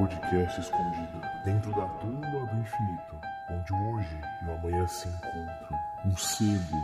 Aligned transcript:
podcast 0.00 0.58
escondido 0.58 1.20
dentro 1.44 1.70
da 1.72 1.86
tumba 1.98 2.46
do 2.46 2.58
infinito, 2.58 3.20
onde 3.50 3.70
hoje 3.74 4.20
e 4.40 4.46
o 4.46 4.54
amanhã 4.54 4.86
se 4.86 5.06
encontram. 5.06 5.78
Um 6.06 6.16
sebo 6.16 6.76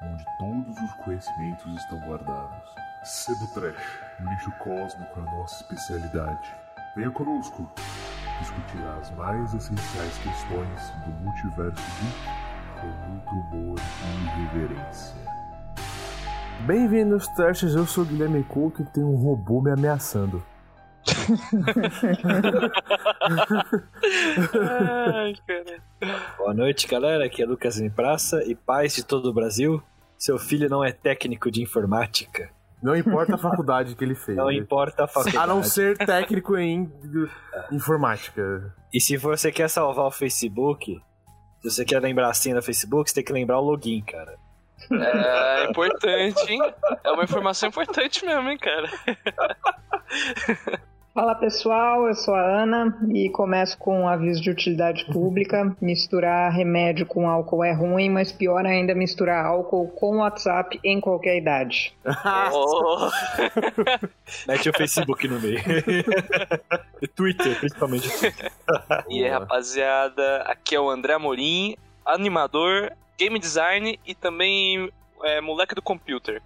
onde 0.00 0.24
todos 0.38 0.80
os 0.80 0.92
conhecimentos 1.02 1.74
estão 1.74 1.98
guardados. 1.98 2.70
Sebo 3.02 3.44
Trash, 3.54 3.98
um 4.20 4.30
lixo 4.30 4.52
cósmico 4.60 5.18
é 5.18 5.22
a 5.22 5.32
nossa 5.32 5.64
especialidade. 5.64 6.54
Venha 6.94 7.10
conosco 7.10 7.68
discutir 8.38 8.86
as 9.00 9.10
mais 9.16 9.52
essenciais 9.52 10.16
questões 10.18 10.90
do 11.04 11.10
multiverso 11.24 11.82
com 12.80 12.86
muito 12.86 13.30
humor 13.30 13.78
e 13.80 14.42
irreverência. 14.42 15.16
Bem-vindos, 16.64 17.26
Trashers. 17.34 17.74
Eu 17.74 17.84
sou 17.84 18.04
o 18.04 18.06
Guilherme 18.06 18.44
Cook 18.44 18.78
e 18.78 18.84
tem 18.84 19.02
um 19.02 19.16
robô 19.16 19.60
me 19.60 19.72
ameaçando. 19.72 20.53
Ai, 25.14 25.34
cara. 25.46 25.82
Boa 26.36 26.54
noite, 26.54 26.86
galera. 26.86 27.24
Aqui 27.24 27.42
é 27.42 27.46
Lucas 27.46 27.80
em 27.80 27.88
Praça 27.90 28.42
e 28.44 28.54
paz 28.54 28.94
de 28.94 29.04
todo 29.04 29.26
o 29.30 29.32
Brasil. 29.32 29.82
Seu 30.18 30.38
filho 30.38 30.68
não 30.68 30.84
é 30.84 30.92
técnico 30.92 31.50
de 31.50 31.62
informática. 31.62 32.50
Não 32.82 32.94
importa 32.94 33.36
a 33.36 33.38
faculdade 33.38 33.94
que 33.94 34.04
ele 34.04 34.14
fez. 34.14 34.36
Não 34.36 34.48
né? 34.48 34.54
importa 34.54 35.04
a 35.04 35.06
faculdade. 35.06 35.38
A 35.38 35.46
não 35.46 35.62
ser 35.62 35.96
técnico 35.96 36.56
em 36.58 36.92
informática. 37.72 38.74
E 38.92 39.00
se 39.00 39.16
você 39.16 39.50
quer 39.50 39.68
salvar 39.68 40.06
o 40.06 40.10
Facebook, 40.10 41.00
se 41.62 41.70
você 41.70 41.84
quer 41.84 42.00
lembrar 42.00 42.28
a 42.28 42.34
senha 42.34 42.54
do 42.54 42.62
Facebook, 42.62 43.08
você 43.08 43.14
tem 43.14 43.24
que 43.24 43.32
lembrar 43.32 43.58
o 43.58 43.64
login, 43.64 44.02
cara. 44.02 44.36
É 44.90 45.70
importante, 45.70 46.52
hein? 46.52 46.60
É 47.02 47.10
uma 47.10 47.24
informação 47.24 47.70
importante 47.70 48.24
mesmo, 48.26 48.50
hein, 48.50 48.58
cara? 48.58 48.90
Fala 51.14 51.36
pessoal, 51.36 52.08
eu 52.08 52.14
sou 52.16 52.34
a 52.34 52.42
Ana 52.42 52.98
e 53.14 53.30
começo 53.30 53.78
com 53.78 54.00
um 54.00 54.08
aviso 54.08 54.42
de 54.42 54.50
utilidade 54.50 55.04
pública. 55.04 55.72
Misturar 55.80 56.50
remédio 56.50 57.06
com 57.06 57.30
álcool 57.30 57.62
é 57.62 57.72
ruim, 57.72 58.10
mas 58.10 58.32
pior 58.32 58.66
ainda 58.66 58.90
é 58.90 58.94
misturar 58.96 59.46
álcool 59.46 59.86
com 59.92 60.16
WhatsApp 60.16 60.80
em 60.82 61.00
qualquer 61.00 61.36
idade. 61.36 61.96
Oh, 62.52 63.08
Mete 64.48 64.68
o 64.68 64.76
Facebook 64.76 65.28
no 65.28 65.38
meio. 65.40 65.60
e 67.00 67.06
Twitter, 67.06 67.60
principalmente. 67.60 68.08
E 69.08 69.22
aí, 69.22 69.30
rapaziada, 69.30 70.38
aqui 70.38 70.74
é 70.74 70.80
o 70.80 70.90
André 70.90 71.12
Amorim, 71.12 71.76
animador, 72.04 72.90
game 73.16 73.38
design 73.38 74.00
e 74.04 74.16
também 74.16 74.90
é, 75.22 75.40
moleque 75.40 75.76
do 75.76 75.82
computer. 75.82 76.42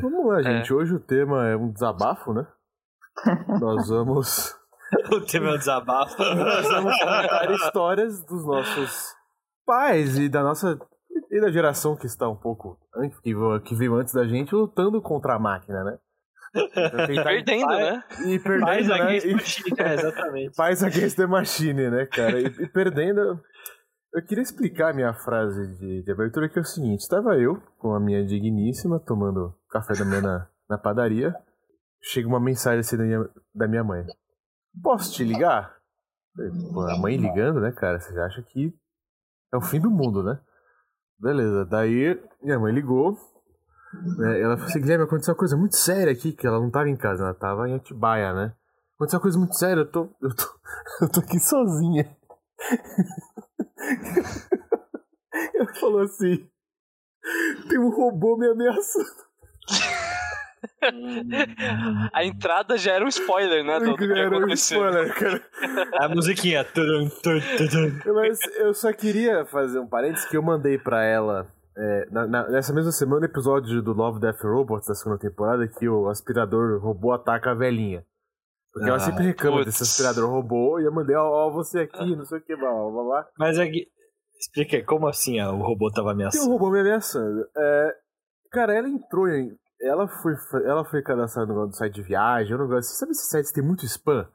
Vamos 0.00 0.26
lá, 0.26 0.42
gente. 0.42 0.72
Hoje 0.72 0.94
o 0.94 1.00
tema 1.00 1.46
é 1.48 1.56
um 1.56 1.70
desabafo, 1.72 2.32
né? 2.32 2.46
Nós 3.60 3.88
vamos. 3.88 4.54
o 5.12 5.20
tema 5.20 5.50
é 5.50 5.54
um 5.54 5.58
desabafo. 5.58 6.16
Nós 6.18 6.66
vamos 6.68 6.98
contar 6.98 7.50
histórias 7.52 8.24
dos 8.24 8.46
nossos 8.46 9.14
pais 9.66 10.18
e 10.18 10.28
da 10.28 10.42
nossa. 10.42 10.78
e 11.30 11.40
da 11.40 11.50
geração 11.50 11.96
que 11.96 12.06
está 12.06 12.28
um 12.28 12.36
pouco. 12.36 12.78
que, 13.22 13.34
que 13.64 13.74
veio 13.74 13.94
antes 13.96 14.12
da 14.14 14.26
gente 14.26 14.54
lutando 14.54 15.00
contra 15.02 15.34
a 15.34 15.38
máquina, 15.38 15.84
né? 15.84 15.98
Então, 16.54 17.06
Perdendo, 17.24 17.64
pai- 17.66 17.82
né? 17.92 18.04
E 18.26 18.38
perdendo, 18.38 18.60
Mais 18.66 18.88
né? 18.88 18.94
against 18.94 19.26
E- 19.26 19.32
machine. 19.34 19.76
É, 19.78 19.94
exatamente. 19.94 20.56
Paz 20.56 20.82
Against 20.84 21.16
the 21.16 21.26
Machine, 21.26 21.90
né, 21.90 22.06
cara? 22.06 22.40
E, 22.40 22.44
e 22.46 22.68
perdendo. 22.68 23.40
Eu 24.14 24.24
queria 24.24 24.42
explicar 24.42 24.90
a 24.90 24.94
minha 24.94 25.12
frase 25.12 25.66
de, 25.76 26.04
de 26.04 26.12
abertura, 26.12 26.48
que 26.48 26.56
é 26.58 26.62
o 26.62 26.64
seguinte: 26.64 27.00
estava 27.00 27.36
eu 27.36 27.60
com 27.78 27.92
a 27.94 27.98
minha 28.00 28.24
digníssima 28.24 29.00
tomando 29.00 29.52
café 29.74 29.94
da 29.94 30.04
manhã 30.04 30.20
na, 30.20 30.48
na 30.70 30.78
padaria. 30.78 31.34
Chega 32.00 32.28
uma 32.28 32.38
mensagem 32.38 32.80
assim 32.80 32.96
da 32.96 33.02
minha, 33.02 33.28
da 33.52 33.66
minha 33.66 33.82
mãe: 33.82 34.06
Posso 34.82 35.12
te 35.12 35.24
ligar? 35.24 35.76
A 36.38 36.96
mãe 36.98 37.16
ligando, 37.16 37.60
né, 37.60 37.72
cara? 37.72 37.98
Você 37.98 38.18
acha 38.20 38.42
que 38.42 38.72
é 39.52 39.56
o 39.56 39.60
fim 39.60 39.80
do 39.80 39.90
mundo, 39.90 40.22
né? 40.22 40.40
Beleza, 41.18 41.64
daí 41.64 42.20
minha 42.42 42.58
mãe 42.58 42.72
ligou. 42.72 43.16
né, 44.18 44.40
ela 44.40 44.56
falou 44.56 44.70
assim: 44.70 44.80
Guilherme, 44.80 45.04
aconteceu 45.04 45.32
uma 45.32 45.38
coisa 45.38 45.56
muito 45.56 45.76
séria 45.76 46.12
aqui, 46.12 46.32
que 46.32 46.46
ela 46.46 46.60
não 46.60 46.70
tava 46.70 46.88
em 46.88 46.96
casa, 46.96 47.24
ela 47.24 47.34
tava 47.34 47.68
em 47.68 47.74
Atibaia, 47.74 48.32
né? 48.32 48.54
Aconteceu 48.96 49.18
uma 49.18 49.22
coisa 49.22 49.38
muito 49.38 49.54
séria, 49.56 49.80
eu 49.80 49.90
tô, 49.90 50.08
eu 50.22 50.34
tô, 50.34 50.44
eu 51.02 51.10
tô 51.10 51.20
aqui 51.20 51.40
sozinha. 51.40 52.16
Ela 55.52 55.74
falou 55.74 56.02
assim: 56.02 56.48
tem 57.68 57.78
um 57.78 57.90
robô 57.90 58.36
me 58.36 58.46
ameaçando. 58.48 59.23
A 62.12 62.24
entrada 62.24 62.76
já 62.76 62.92
era 62.94 63.04
um 63.04 63.08
spoiler, 63.08 63.64
né? 63.64 63.78
Do, 63.80 63.90
do 63.92 63.96
que 63.96 64.04
Era 64.18 64.36
um 64.38 64.48
spoiler, 64.50 65.14
cara. 65.14 65.42
A 66.00 66.08
musiquinha. 66.08 66.64
Mas 68.14 68.38
eu 68.58 68.74
só 68.74 68.92
queria 68.92 69.44
fazer 69.46 69.78
um 69.78 69.86
parênteses 69.86 70.28
que 70.28 70.36
eu 70.36 70.42
mandei 70.42 70.78
pra 70.78 71.02
ela. 71.04 71.46
é, 71.76 72.06
na- 72.08 72.26
na- 72.28 72.48
nessa 72.50 72.72
mesma 72.72 72.92
semana, 72.92 73.18
no 73.22 73.26
episódio 73.26 73.82
do 73.82 73.92
Love 73.92 74.20
Death 74.20 74.40
Robots 74.44 74.86
da 74.86 74.94
segunda 74.94 75.18
temporada, 75.18 75.66
que 75.66 75.88
o 75.88 76.08
aspirador 76.08 76.80
robô 76.80 77.10
ataca 77.10 77.50
a 77.50 77.54
velhinha. 77.54 78.04
Porque 78.72 78.86
ela 78.88 78.98
Ah, 78.98 79.00
sempre 79.00 79.24
reclama 79.24 79.56
putz. 79.56 79.66
desse 79.66 79.82
aspirador 79.82 80.30
robô 80.30 80.78
e 80.78 80.84
eu 80.84 80.92
mandei, 80.92 81.16
ó, 81.16 81.24
ó, 81.28 81.50
você 81.50 81.80
aqui, 81.80 82.14
não 82.14 82.24
sei 82.24 82.38
o 82.38 82.42
que, 82.42 82.54
blá 82.54 82.70
blá 82.70 83.02
blá. 83.02 83.26
Mas 83.36 83.58
é 83.58 83.66
que- 83.68 83.88
Explica 84.38 84.76
aí, 84.76 84.84
como 84.84 85.08
assim 85.08 85.40
ah, 85.40 85.50
o 85.50 85.62
robô 85.62 85.90
tava 85.90 86.10
Tem 86.10 86.18
um 86.18 86.20
ameaçando? 86.28 86.50
robô 86.50 86.70
me 86.70 86.78
ameaçando. 86.80 87.44
É, 87.56 87.94
cara, 88.52 88.72
ela 88.76 88.88
entrou 88.88 89.28
em. 89.28 89.50
Ela 89.80 90.08
foi, 90.08 90.34
ela 90.64 90.84
foi 90.84 91.02
cadastrada 91.02 91.52
no 91.52 91.72
site 91.72 91.94
de 91.94 92.02
viagem, 92.02 92.52
eu 92.52 92.58
não 92.58 92.68
gosto. 92.68 92.90
Sabe 92.90 93.12
esses 93.12 93.28
sites 93.28 93.52
tem 93.52 93.64
muito 93.64 93.84
spam? 93.84 94.26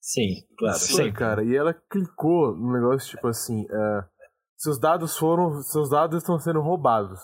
Sim, 0.00 0.46
claro. 0.58 0.78
Sim. 0.78 1.12
cara. 1.12 1.44
E 1.44 1.56
ela 1.56 1.74
clicou 1.90 2.54
no 2.56 2.72
negócio 2.72 3.08
tipo 3.08 3.26
assim: 3.28 3.64
é, 3.70 4.04
seus 4.56 4.78
dados 4.78 5.16
foram. 5.16 5.60
Seus 5.62 5.90
dados 5.90 6.22
estão 6.22 6.38
sendo 6.38 6.60
roubados. 6.60 7.20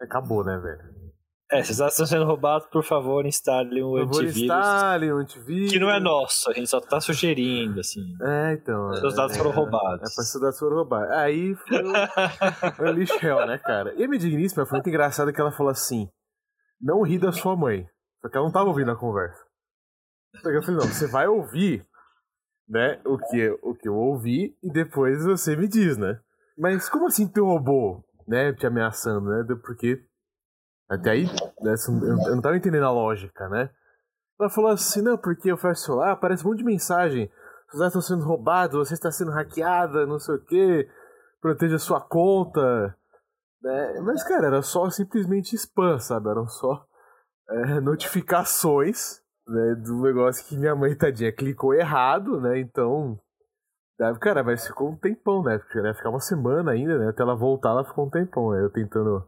Acabou, 0.00 0.44
né, 0.44 0.58
velho? 0.58 0.96
É, 1.50 1.62
se 1.62 1.70
os 1.70 1.78
dados 1.78 1.94
estão 1.94 2.06
sendo 2.06 2.24
roubados, 2.24 2.66
por 2.68 2.82
favor, 2.82 3.24
instale 3.24 3.82
um 3.82 3.96
antivírus. 3.96 4.36
instale 4.36 5.12
um 5.12 5.18
antivírus. 5.18 5.70
Que 5.70 5.78
não 5.78 5.88
é 5.88 6.00
nosso, 6.00 6.50
a 6.50 6.52
gente 6.52 6.68
só 6.68 6.80
tá 6.80 7.00
sugerindo, 7.00 7.78
assim. 7.78 8.02
É, 8.20 8.54
então. 8.54 8.92
Seus 8.96 9.14
é, 9.14 9.16
dados 9.16 9.36
foram 9.36 9.52
é, 9.52 9.54
roubados. 9.54 10.00
É, 10.00 10.04
que 10.04 10.22
seus 10.26 10.42
dados 10.42 10.58
foram 10.58 10.76
roubados. 10.76 11.10
Aí 11.12 11.54
foi 11.54 11.82
o, 11.82 12.72
foi 12.76 12.88
o 12.90 12.92
lixo 12.92 13.24
hell, 13.24 13.46
né, 13.46 13.58
cara? 13.58 13.94
E 13.96 14.04
a 14.04 14.08
minha 14.08 14.18
digníssima 14.18 14.66
foi 14.66 14.78
muito 14.78 14.88
engraçado 14.88 15.32
que 15.32 15.40
ela 15.40 15.52
falou 15.52 15.70
assim: 15.70 16.08
não 16.80 17.02
ri 17.02 17.18
da 17.18 17.32
sua 17.32 17.56
mãe. 17.56 17.88
Só 18.20 18.28
que 18.28 18.36
ela 18.36 18.46
não 18.46 18.52
tava 18.52 18.68
ouvindo 18.68 18.90
a 18.90 18.96
conversa. 18.96 19.44
Só 20.36 20.50
que 20.50 20.56
eu 20.56 20.62
falei, 20.62 20.80
não, 20.80 20.86
você 20.86 21.06
vai 21.06 21.26
ouvir, 21.26 21.86
né, 22.68 23.00
o 23.04 23.18
que, 23.18 23.58
o 23.62 23.74
que 23.74 23.88
eu 23.88 23.94
ouvi 23.94 24.56
e 24.62 24.70
depois 24.70 25.24
você 25.24 25.56
me 25.56 25.68
diz, 25.68 25.96
né? 25.96 26.20
Mas 26.58 26.88
como 26.88 27.06
assim 27.06 27.28
teu 27.28 27.46
robô, 27.46 28.02
né, 28.26 28.52
te 28.52 28.66
ameaçando, 28.66 29.28
né? 29.28 29.44
Porque 29.64 30.02
até 30.88 31.10
aí, 31.10 31.24
né, 31.60 31.74
eu 31.88 32.34
não 32.34 32.42
tava 32.42 32.56
entendendo 32.56 32.86
a 32.86 32.90
lógica, 32.90 33.48
né? 33.48 33.70
Ela 34.38 34.50
falou 34.50 34.70
assim, 34.70 35.00
não, 35.00 35.16
porque 35.16 35.50
eu 35.50 35.56
fecho 35.56 35.80
o 35.80 35.84
celular, 35.84 36.12
aparece 36.12 36.44
um 36.44 36.50
monte 36.50 36.58
de 36.58 36.64
mensagem. 36.64 37.30
Seus 37.70 37.80
dados 37.80 37.96
estão 37.96 38.02
sendo 38.02 38.28
roubados, 38.28 38.78
você 38.78 38.94
está 38.94 39.10
sendo 39.10 39.30
hackeada, 39.30 40.06
não 40.06 40.18
sei 40.18 40.34
o 40.34 40.44
que. 40.44 40.88
Proteja 41.40 41.78
sua 41.78 42.00
conta. 42.00 42.96
Né? 43.62 44.00
Mas, 44.00 44.22
cara, 44.22 44.46
era 44.46 44.62
só 44.62 44.88
simplesmente 44.90 45.54
spam, 45.56 45.98
sabe? 45.98 46.28
Eram 46.28 46.46
só 46.46 46.86
é, 47.48 47.80
notificações 47.80 49.20
né, 49.46 49.74
do 49.76 50.02
negócio 50.02 50.44
que 50.46 50.56
minha 50.56 50.74
mãe, 50.74 50.96
tadinha, 50.96 51.32
clicou 51.32 51.74
errado, 51.74 52.40
né? 52.40 52.58
Então. 52.60 53.18
Cara, 54.20 54.44
mas 54.44 54.66
ficou 54.66 54.90
um 54.90 54.96
tempão, 54.96 55.42
né? 55.42 55.58
Porque 55.58 55.78
ia 55.78 55.94
ficar 55.94 56.10
uma 56.10 56.20
semana 56.20 56.72
ainda, 56.72 56.98
né? 56.98 57.08
Até 57.08 57.22
ela 57.22 57.34
voltar, 57.34 57.70
ela 57.70 57.84
ficou 57.84 58.06
um 58.06 58.10
tempão. 58.10 58.52
Aí 58.52 58.60
eu 58.60 58.70
tentando 58.70 59.26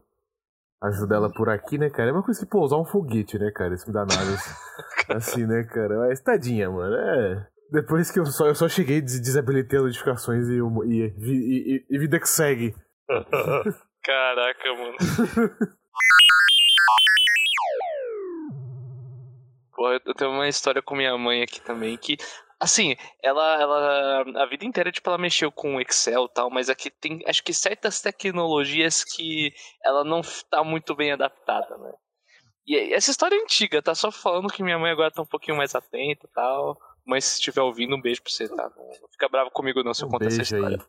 ajudar 0.83 1.15
ela 1.15 1.31
por 1.31 1.49
aqui, 1.49 1.77
né, 1.77 1.89
cara? 1.89 2.09
É 2.09 2.13
uma 2.13 2.23
coisa 2.23 2.39
que 2.39 2.45
pousar 2.45 2.77
um 2.77 2.85
foguete, 2.85 3.39
né, 3.39 3.51
cara? 3.51 3.73
Isso 3.73 3.87
me 3.87 3.93
dá 3.93 4.01
nada. 4.01 4.37
assim, 5.15 5.45
né, 5.47 5.63
cara? 5.63 5.97
Mas 5.99 6.21
tadinha, 6.21 6.69
mano. 6.69 6.95
É. 6.95 7.47
Depois 7.71 8.11
que 8.11 8.19
eu 8.19 8.25
só, 8.25 8.47
eu 8.47 8.55
só 8.55 8.67
cheguei, 8.67 9.01
des 9.01 9.19
desabilitei 9.19 9.79
as 9.79 9.85
notificações 9.85 10.47
e, 10.47 10.59
e, 10.85 11.13
e, 11.17 11.75
e, 11.75 11.85
e 11.89 11.99
vida 11.99 12.19
que 12.19 12.29
segue. 12.29 12.75
Caraca, 14.03 14.73
mano. 14.73 14.97
Pô, 19.75 19.91
eu 19.93 20.13
tenho 20.13 20.31
uma 20.31 20.47
história 20.47 20.81
com 20.81 20.95
minha 20.95 21.17
mãe 21.17 21.41
aqui 21.41 21.61
também 21.61 21.95
que. 21.97 22.17
Assim, 22.59 22.97
ela, 23.23 23.61
ela. 23.61 24.43
A 24.43 24.45
vida 24.45 24.65
inteira, 24.65 24.91
tipo, 24.91 25.09
ela 25.09 25.17
mexeu 25.17 25.49
com 25.51 25.79
Excel 25.79 26.25
e 26.25 26.33
tal, 26.33 26.49
mas 26.49 26.69
aqui 26.69 26.89
tem, 26.89 27.21
acho 27.25 27.41
que 27.41 27.53
certas 27.53 28.01
tecnologias 28.01 29.05
que 29.05 29.53
ela 29.83 30.03
não 30.03 30.21
tá 30.49 30.63
muito 30.65 30.93
bem 30.95 31.13
adaptada, 31.13 31.77
né? 31.77 31.93
E 32.67 32.93
essa 32.93 33.09
história 33.09 33.35
é 33.37 33.41
antiga, 33.41 33.81
tá? 33.81 33.95
Só 33.95 34.11
falando 34.11 34.51
que 34.51 34.61
minha 34.61 34.77
mãe 34.77 34.91
agora 34.91 35.11
tá 35.11 35.21
um 35.21 35.25
pouquinho 35.25 35.55
mais 35.57 35.73
atenta 35.73 36.27
e 36.27 36.29
tal. 36.33 36.77
Mas 37.05 37.23
se 37.23 37.35
estiver 37.35 37.61
ouvindo, 37.61 37.95
um 37.95 38.01
beijo 38.01 38.21
pra 38.21 38.31
você, 38.31 38.47
tá? 38.49 38.69
Não, 38.75 38.91
fica 39.11 39.29
bravo 39.29 39.49
comigo 39.49 39.81
não 39.81 39.93
se 39.93 40.03
eu 40.03 40.07
Um 40.09 40.11
contar 40.11 40.27
essa 40.27 40.41
história. 40.41 40.77
aí. 40.77 40.85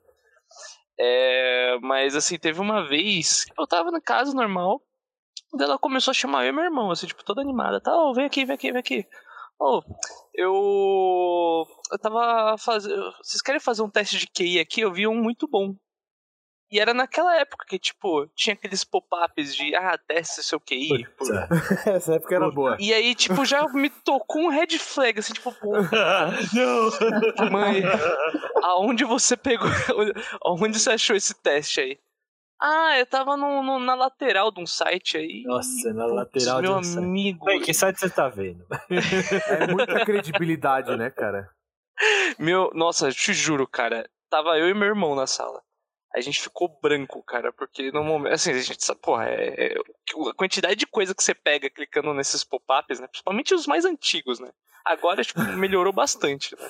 É, 1.03 1.79
mas 1.81 2.15
assim, 2.15 2.39
teve 2.39 2.61
uma 2.61 2.87
vez, 2.87 3.47
eu 3.59 3.67
tava 3.67 3.91
na 3.91 4.03
casa 4.03 4.35
normal, 4.35 4.83
ela 5.59 5.79
começou 5.79 6.11
a 6.13 6.15
chamar 6.15 6.45
eu 6.45 6.51
e 6.51 6.53
meu 6.53 6.65
irmão, 6.65 6.91
assim, 6.91 7.07
tipo, 7.07 7.25
toda 7.25 7.41
animada. 7.41 7.81
Tá, 7.81 7.91
oh, 7.97 8.13
vem 8.13 8.27
aqui, 8.27 8.45
vem 8.45 8.55
aqui, 8.55 8.71
vem 8.71 8.81
aqui. 8.81 9.07
Oh, 9.59 9.83
eu. 10.35 11.67
Eu 11.91 11.99
tava 11.99 12.57
fazendo. 12.59 13.13
Vocês 13.23 13.43
querem 13.43 13.61
fazer 13.61 13.83
um 13.83 13.91
teste 13.91 14.19
de 14.19 14.27
QI 14.27 14.59
aqui? 14.59 14.83
Eu 14.83 14.93
vi 14.93 15.07
um 15.07 15.15
muito 15.15 15.49
bom. 15.49 15.75
E 16.71 16.79
era 16.79 16.95
naquela 16.95 17.35
época 17.37 17.67
que, 17.67 17.79
tipo, 17.79 18.29
tinha 18.29 18.55
aqueles 18.55 18.85
pop-ups 18.85 19.55
de, 19.57 19.75
ah, 19.75 19.99
teste 19.99 20.43
seu 20.45 20.61
QI. 20.61 21.05
Por... 21.19 21.27
Essa 21.87 22.15
época 22.15 22.37
era 22.37 22.49
boa. 22.51 22.77
E 22.79 22.95
aí, 22.95 23.13
tipo, 23.15 23.45
já 23.45 23.67
me 23.69 23.91
tocou 23.91 24.43
um 24.43 24.49
red 24.49 24.79
flag, 24.79 25.19
assim, 25.19 25.33
tipo, 25.33 25.53
pô, 25.53 25.73
Não! 26.55 27.51
mãe, 27.51 27.83
aonde 28.63 29.05
você 29.05 29.37
pegou. 29.37 29.67
Aonde 30.43 30.79
você 30.79 30.91
achou 30.91 31.17
esse 31.17 31.35
teste 31.35 31.81
aí? 31.81 31.99
Ah, 32.63 32.99
eu 32.99 33.07
tava 33.07 33.37
no, 33.37 33.63
no- 33.63 33.81
na 33.81 33.95
lateral 33.95 34.51
de 34.53 34.61
um 34.61 34.67
site 34.67 35.17
aí. 35.17 35.43
Nossa, 35.45 35.93
na 35.95 36.05
Putz, 36.05 36.15
lateral 36.15 36.63
de 36.63 36.69
meu 36.69 36.77
um 36.77 36.83
site. 36.83 36.99
amigo. 37.05 37.47
Ué, 37.47 37.59
que 37.59 37.73
site 37.75 37.99
você 37.99 38.11
tá 38.11 38.29
vendo? 38.29 38.65
É 39.49 39.67
muita 39.67 40.05
credibilidade, 40.05 40.95
né, 40.97 41.11
cara? 41.11 41.49
Meu, 42.39 42.71
nossa, 42.75 43.09
eu 43.09 43.13
te 43.15 43.33
juro, 43.33 43.67
cara. 43.67 44.09
Tava 44.29 44.59
eu 44.59 44.69
e 44.69 44.75
meu 44.75 44.89
irmão 44.89 45.15
na 45.15 45.27
sala. 45.27 45.63
A 46.15 46.21
gente 46.21 46.41
ficou 46.41 46.69
branco, 46.83 47.23
cara, 47.23 47.53
porque 47.53 47.93
no 47.93 48.03
momento. 48.03 48.33
Assim, 48.33 48.51
a 48.51 48.59
gente 48.59 48.85
sabe, 48.85 49.01
porra, 49.01 49.29
é, 49.29 49.75
é- 49.75 49.79
a 49.79 50.35
quantidade 50.35 50.75
de 50.77 50.87
coisa 50.87 51.15
que 51.15 51.23
você 51.23 51.35
pega 51.35 51.71
clicando 51.71 52.13
nesses 52.13 52.43
pop-ups, 52.43 52.99
né? 52.99 53.07
Principalmente 53.07 53.55
os 53.55 53.67
mais 53.67 53.85
antigos, 53.85 54.41
né? 54.41 54.51
Agora, 54.85 55.23
tipo, 55.25 55.39
melhorou 55.57 55.93
bastante, 55.93 56.57
né? 56.57 56.69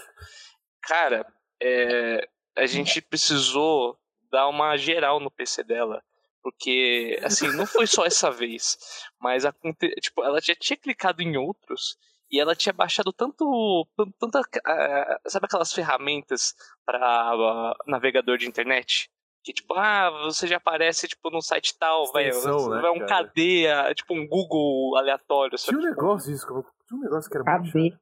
Cara, 0.83 1.27
é, 1.63 2.29
a 2.57 2.67
gente 2.67 3.01
precisou 3.01 3.99
dar 4.31 4.49
uma 4.49 4.77
geral 4.77 5.21
no 5.21 5.31
PC 5.31 5.63
dela. 5.65 6.03
Porque, 6.43 7.19
assim, 7.23 7.49
não 7.53 7.67
foi 7.67 7.87
só 7.87 8.05
essa 8.07 8.31
vez. 8.31 8.79
Mas, 9.21 9.45
aconte... 9.45 9.91
tipo, 10.01 10.25
ela 10.25 10.41
já 10.41 10.55
tinha 10.55 10.77
clicado 10.77 11.23
em 11.23 11.37
outros. 11.37 11.97
E 12.31 12.41
ela 12.41 12.55
tinha 12.55 12.73
baixado 12.73 13.13
tanto. 13.13 13.87
tan- 13.97 14.11
Tanta, 14.19 14.41
ah, 14.65 15.21
sabe 15.27 15.47
aquelas 15.47 15.73
ferramentas 15.73 16.55
para 16.87 17.75
navegador 17.87 18.39
de 18.39 18.47
internet? 18.47 19.11
Que 19.43 19.53
tipo, 19.55 19.73
ah, 19.75 20.11
você 20.25 20.47
já 20.47 20.59
aparece 20.59 21.09
tipo 21.09 21.31
num 21.31 21.41
site 21.41 21.77
tal, 21.79 22.13
vai, 22.13 22.29
Extensão, 22.29 22.69
né, 22.69 22.81
vai 22.83 22.91
um 22.91 23.07
cara? 23.07 23.25
KD, 23.29 23.95
tipo 23.95 24.15
um 24.15 24.27
Google 24.29 24.97
aleatório. 24.99 25.57
Tinha 25.57 25.79
um 25.79 25.83
sabe? 25.83 25.95
negócio 25.95 26.31
disso, 26.33 26.47
como- 26.47 26.63
tinha 26.87 26.99
um 26.99 27.03
negócio 27.03 27.31
que 27.31 27.37
era 27.39 27.59
muito 27.59 27.73
Cadê? 27.73 27.97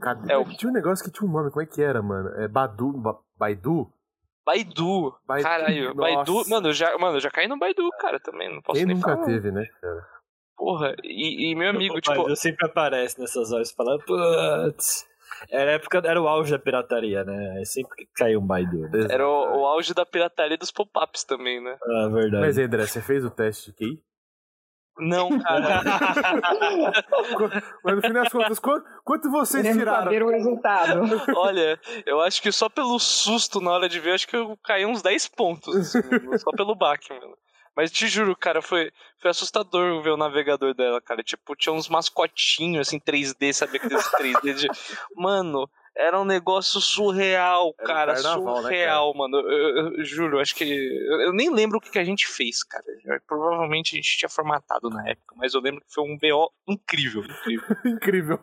Cadê? 0.00 0.32
É, 0.32 0.36
o- 0.36 0.44
Tinha 0.44 0.70
um 0.70 0.74
negócio 0.74 1.04
que 1.04 1.10
tinha 1.10 1.28
um 1.28 1.32
nome, 1.32 1.50
como 1.50 1.62
é 1.62 1.66
que 1.66 1.82
era, 1.82 2.00
mano? 2.02 2.28
É 2.40 2.46
Badu, 2.48 2.92
ba 2.92 3.18
Baidu? 3.36 3.92
Baidu. 4.46 5.14
Baidu, 5.26 5.42
Caralho, 5.44 5.94
nossa. 5.94 6.00
Baidu. 6.24 6.48
Mano 6.48 6.68
eu, 6.68 6.72
já, 6.72 6.96
mano, 6.98 7.20
já 7.20 7.30
caí 7.30 7.46
no 7.48 7.58
Baidu, 7.58 7.88
cara, 8.00 8.18
também. 8.20 8.52
Não 8.52 8.62
posso 8.62 8.78
Quem 8.78 8.86
nem 8.86 8.96
nunca 8.96 9.12
falar. 9.14 9.26
teve, 9.26 9.50
né, 9.50 9.66
cara? 9.80 10.06
Porra, 10.56 10.94
e, 11.04 11.50
e 11.50 11.54
meu 11.54 11.70
amigo, 11.70 11.96
O 11.96 12.00
tipo. 12.00 12.16
Baidu 12.16 12.34
sempre 12.36 12.66
aparece 12.66 13.20
nessas 13.20 13.52
horas 13.52 13.70
falando, 13.72 14.02
putz. 14.04 15.06
Era 15.50 15.70
a 15.70 15.74
época, 15.74 16.02
era 16.04 16.20
o 16.20 16.28
auge 16.28 16.50
da 16.50 16.58
pirataria, 16.58 17.24
né? 17.24 17.62
Sempre 17.64 18.08
caiu 18.14 18.40
um 18.40 18.46
Baidu. 18.46 18.88
né? 18.88 19.06
Era 19.10 19.26
o, 19.26 19.60
o 19.60 19.66
auge 19.66 19.94
da 19.94 20.04
pirataria 20.06 20.56
dos 20.56 20.70
pop-ups 20.70 21.24
também, 21.24 21.62
né? 21.62 21.76
Ah, 21.82 22.08
verdade. 22.08 22.40
Mas 22.40 22.58
André, 22.58 22.86
você 22.86 23.00
fez 23.00 23.24
o 23.24 23.30
teste 23.30 23.70
de 23.70 23.76
QI? 23.76 24.02
Não, 25.00 25.38
cara. 25.38 25.82
Mas 27.84 27.94
no 27.96 28.02
fim 28.02 28.12
das 28.12 28.28
contas, 28.30 28.58
quanto, 28.58 28.84
quanto 29.04 29.30
vocês 29.30 29.62
Queremos 29.62 29.82
tiraram? 29.82 30.04
saber 30.04 30.22
o 30.24 30.28
resultado. 30.28 31.00
Olha, 31.36 31.78
eu 32.04 32.20
acho 32.20 32.42
que 32.42 32.50
só 32.50 32.68
pelo 32.68 32.98
susto 32.98 33.60
na 33.60 33.70
hora 33.70 33.88
de 33.88 34.00
ver, 34.00 34.10
eu 34.10 34.14
acho 34.14 34.26
que 34.26 34.36
eu 34.36 34.58
caí 34.64 34.84
uns 34.84 35.00
10 35.00 35.28
pontos. 35.28 35.94
assim, 35.94 36.38
só 36.38 36.50
pelo 36.50 36.74
baque, 36.74 37.12
mano. 37.12 37.36
Mas 37.78 37.92
te 37.92 38.08
juro, 38.08 38.34
cara, 38.34 38.60
foi, 38.60 38.90
foi 39.20 39.30
assustador 39.30 40.02
ver 40.02 40.10
o 40.10 40.16
navegador 40.16 40.74
dela, 40.74 41.00
cara. 41.00 41.22
Tipo, 41.22 41.54
tinha 41.54 41.72
uns 41.72 41.88
mascotinhos, 41.88 42.88
assim, 42.88 42.98
3D, 42.98 43.52
sabe 43.52 43.76
aqueles 43.76 44.04
3D 44.14 44.52
de... 44.54 44.66
Mano, 45.14 45.70
era 45.96 46.18
um 46.20 46.24
negócio 46.24 46.80
surreal, 46.80 47.72
Era 47.78 47.84
um 47.84 47.86
cara. 47.94 48.14
carnaval, 48.14 48.56
né, 48.56 48.62
surreal, 48.62 49.14
mano. 49.14 49.36
Eu, 49.38 49.48
eu- 49.76 49.94
eu 49.98 50.04
juro, 50.04 50.40
acho 50.40 50.56
que. 50.56 50.64
Eu, 50.64 51.32
nem 51.32 51.54
lembro 51.54 51.78
o 51.78 51.80
que, 51.80 51.90
que 51.92 51.98
a 52.00 52.04
gente 52.04 52.26
fez, 52.26 52.64
cara. 52.64 52.84
Provavelmente 53.28 53.94
a 53.94 53.96
gente 53.96 54.18
tinha 54.18 54.28
formatado 54.28 54.90
na 54.90 55.08
época, 55.08 55.36
mas 55.36 55.54
eu 55.54 55.60
lembro 55.60 55.80
que 55.80 55.94
foi 55.94 56.02
um 56.02 56.18
BO 56.18 56.50
incrível, 56.66 57.22
incrível. 57.24 57.76
Incrível. 57.86 58.38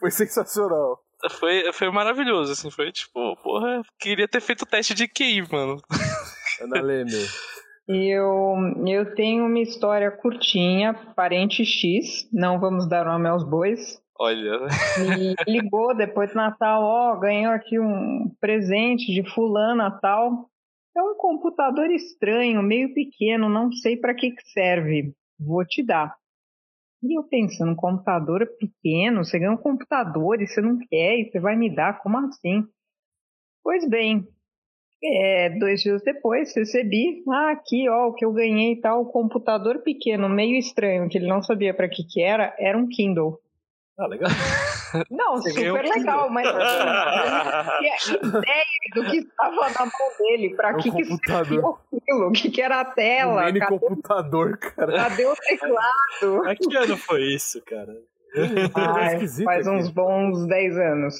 Foi 0.00 0.10
sensacional. 0.10 1.02
Foi, 1.38 1.72
foi 1.72 1.90
maravilhoso, 1.90 2.52
assim, 2.52 2.70
foi 2.70 2.92
tipo, 2.92 3.36
porra, 3.42 3.80
queria 3.98 4.28
ter 4.28 4.40
feito 4.42 4.62
o 4.62 4.66
teste 4.66 4.92
de 4.92 5.08
QI, 5.08 5.42
mano. 5.50 5.80
Ana 6.60 6.80
Leme. 6.82 7.10
Eu, 7.88 8.56
eu 8.86 9.14
tenho 9.14 9.46
uma 9.46 9.60
história 9.60 10.10
curtinha, 10.10 10.92
parente 11.14 11.64
X, 11.64 12.28
não 12.32 12.58
vamos 12.58 12.88
dar 12.88 13.04
nome 13.04 13.28
aos 13.28 13.44
bois. 13.44 14.02
Olha, 14.18 14.60
Me 14.98 15.34
ligou 15.46 15.94
depois 15.94 16.30
do 16.30 16.36
Natal, 16.36 16.82
ó, 16.82 17.16
ganhou 17.16 17.52
aqui 17.52 17.78
um 17.78 18.34
presente 18.40 19.12
de 19.12 19.22
fulana 19.30 19.90
tal. 20.00 20.50
É 20.96 21.02
um 21.02 21.14
computador 21.14 21.90
estranho, 21.90 22.62
meio 22.62 22.92
pequeno, 22.92 23.48
não 23.48 23.70
sei 23.70 23.96
para 23.96 24.14
que 24.14 24.30
que 24.32 24.42
serve. 24.50 25.12
Vou 25.38 25.64
te 25.64 25.84
dar. 25.84 26.16
E 27.02 27.16
eu 27.16 27.22
pensando, 27.22 27.72
um 27.72 27.76
computador 27.76 28.48
pequeno, 28.58 29.24
você 29.24 29.38
ganha 29.38 29.52
um 29.52 29.56
computador 29.56 30.40
e 30.40 30.46
você 30.46 30.60
não 30.60 30.78
quer, 30.78 31.18
e 31.18 31.30
você 31.30 31.38
vai 31.38 31.54
me 31.54 31.72
dar, 31.72 32.00
como 32.00 32.18
assim? 32.18 32.64
Pois 33.62 33.86
bem, 33.88 34.26
é, 35.02 35.50
dois 35.58 35.82
dias 35.82 36.02
depois 36.02 36.54
recebi, 36.54 37.22
ah, 37.28 37.50
aqui 37.52 37.88
ó, 37.88 38.08
o 38.08 38.14
que 38.14 38.24
eu 38.24 38.32
ganhei 38.32 38.72
e 38.72 38.80
tal, 38.80 39.02
um 39.02 39.04
computador 39.04 39.82
pequeno, 39.82 40.28
meio 40.28 40.56
estranho, 40.56 41.08
que 41.08 41.18
ele 41.18 41.26
não 41.28 41.42
sabia 41.42 41.74
para 41.74 41.88
que 41.88 42.02
que 42.04 42.22
era, 42.22 42.54
era 42.58 42.76
um 42.76 42.88
Kindle. 42.88 43.40
Ah, 43.98 44.06
legal. 44.06 44.28
Não, 45.10 45.36
Você 45.36 45.50
super 45.50 45.84
um 45.84 45.88
legal, 45.88 46.30
mas 46.30 46.46
assim, 46.46 48.06
tinha 48.18 48.18
ideia 48.18 48.64
do 48.94 49.04
que 49.10 49.16
estava 49.18 49.70
na 49.70 49.80
mão 49.80 50.16
dele, 50.18 50.54
pra 50.54 50.70
É 50.70 50.74
um 50.74 50.76
que 50.78 50.90
que 50.90 51.04
serviu 51.26 51.78
aquilo, 51.92 52.28
o 52.28 52.32
que 52.32 52.50
que 52.50 52.62
era 52.62 52.80
a 52.80 52.84
Um 52.84 52.94
tela, 52.94 53.44
mini 53.46 53.60
cadê, 53.60 53.78
computador, 53.78 54.58
cara. 54.58 54.96
cadê 54.96 55.26
o 55.26 55.34
teclado? 55.34 56.42
Mas 56.44 56.58
que 56.58 56.76
ano 56.76 56.96
foi 56.96 57.22
isso, 57.34 57.62
cara? 57.64 57.96
Esquisito 59.12 59.44
faz 59.44 59.66
aqui. 59.66 59.76
uns 59.76 59.88
bons 59.90 60.46
10 60.46 60.78
anos. 60.78 61.14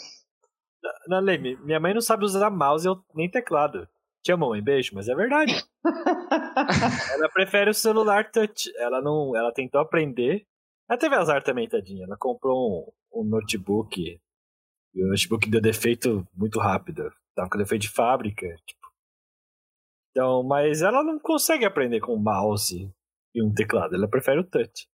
Na 1.09 1.19
Leme, 1.19 1.57
minha 1.57 1.81
mãe 1.81 1.95
não 1.95 2.01
sabe 2.01 2.25
usar 2.25 2.51
mouse 2.51 2.89
ou 2.89 3.03
nem 3.15 3.31
teclado. 3.31 3.89
Te 4.23 4.33
amo, 4.33 4.49
mãe, 4.49 4.63
beijo, 4.63 4.93
mas 4.95 5.09
é 5.09 5.15
verdade. 5.15 5.53
ela 7.15 7.29
prefere 7.33 7.71
o 7.71 7.75
celular 7.75 8.31
touch. 8.31 8.73
Ela 8.77 9.01
não, 9.01 9.37
ela 9.37 9.53
tentou 9.53 9.81
aprender. 9.81 10.47
Ela 10.89 10.99
teve 10.99 11.15
azar 11.15 11.43
também, 11.43 11.69
tadinha. 11.69 12.05
Ela 12.05 12.17
comprou 12.19 12.91
um, 13.13 13.21
um 13.21 13.25
notebook 13.25 14.21
e 14.97 15.05
o 15.05 15.09
notebook 15.09 15.49
deu 15.51 15.61
defeito 15.61 16.27
muito 16.35 16.59
rápido. 16.59 17.13
Tava 17.35 17.51
com 17.51 17.59
defeito 17.59 17.83
de 17.83 17.91
fábrica, 17.91 18.47
tipo. 18.67 18.87
Então, 20.11 20.43
mas 20.43 20.81
ela 20.81 21.05
não 21.05 21.19
consegue 21.19 21.67
aprender 21.67 22.01
com 22.01 22.17
mouse 22.17 22.91
e 23.35 23.43
um 23.43 23.53
teclado. 23.53 23.95
Ela 23.95 24.09
prefere 24.09 24.41
o 24.41 24.45
touch. 24.45 24.89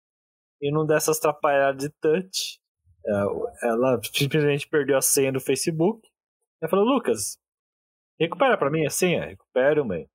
E 0.60 0.72
num 0.72 0.84
dessas 0.84 1.18
atrapalhadas 1.18 1.84
de 1.84 1.90
touch, 2.00 2.60
ela 3.62 4.00
simplesmente 4.12 4.68
perdeu 4.68 4.96
a 4.96 5.02
senha 5.02 5.32
do 5.32 5.40
Facebook. 5.40 6.08
Ela 6.60 6.70
falou, 6.70 6.84
Lucas, 6.84 7.38
recupera 8.18 8.56
pra 8.56 8.70
mim 8.70 8.86
a 8.86 8.90
senha? 8.90 9.24
Recupero, 9.26 9.84
mãe. 9.84 10.08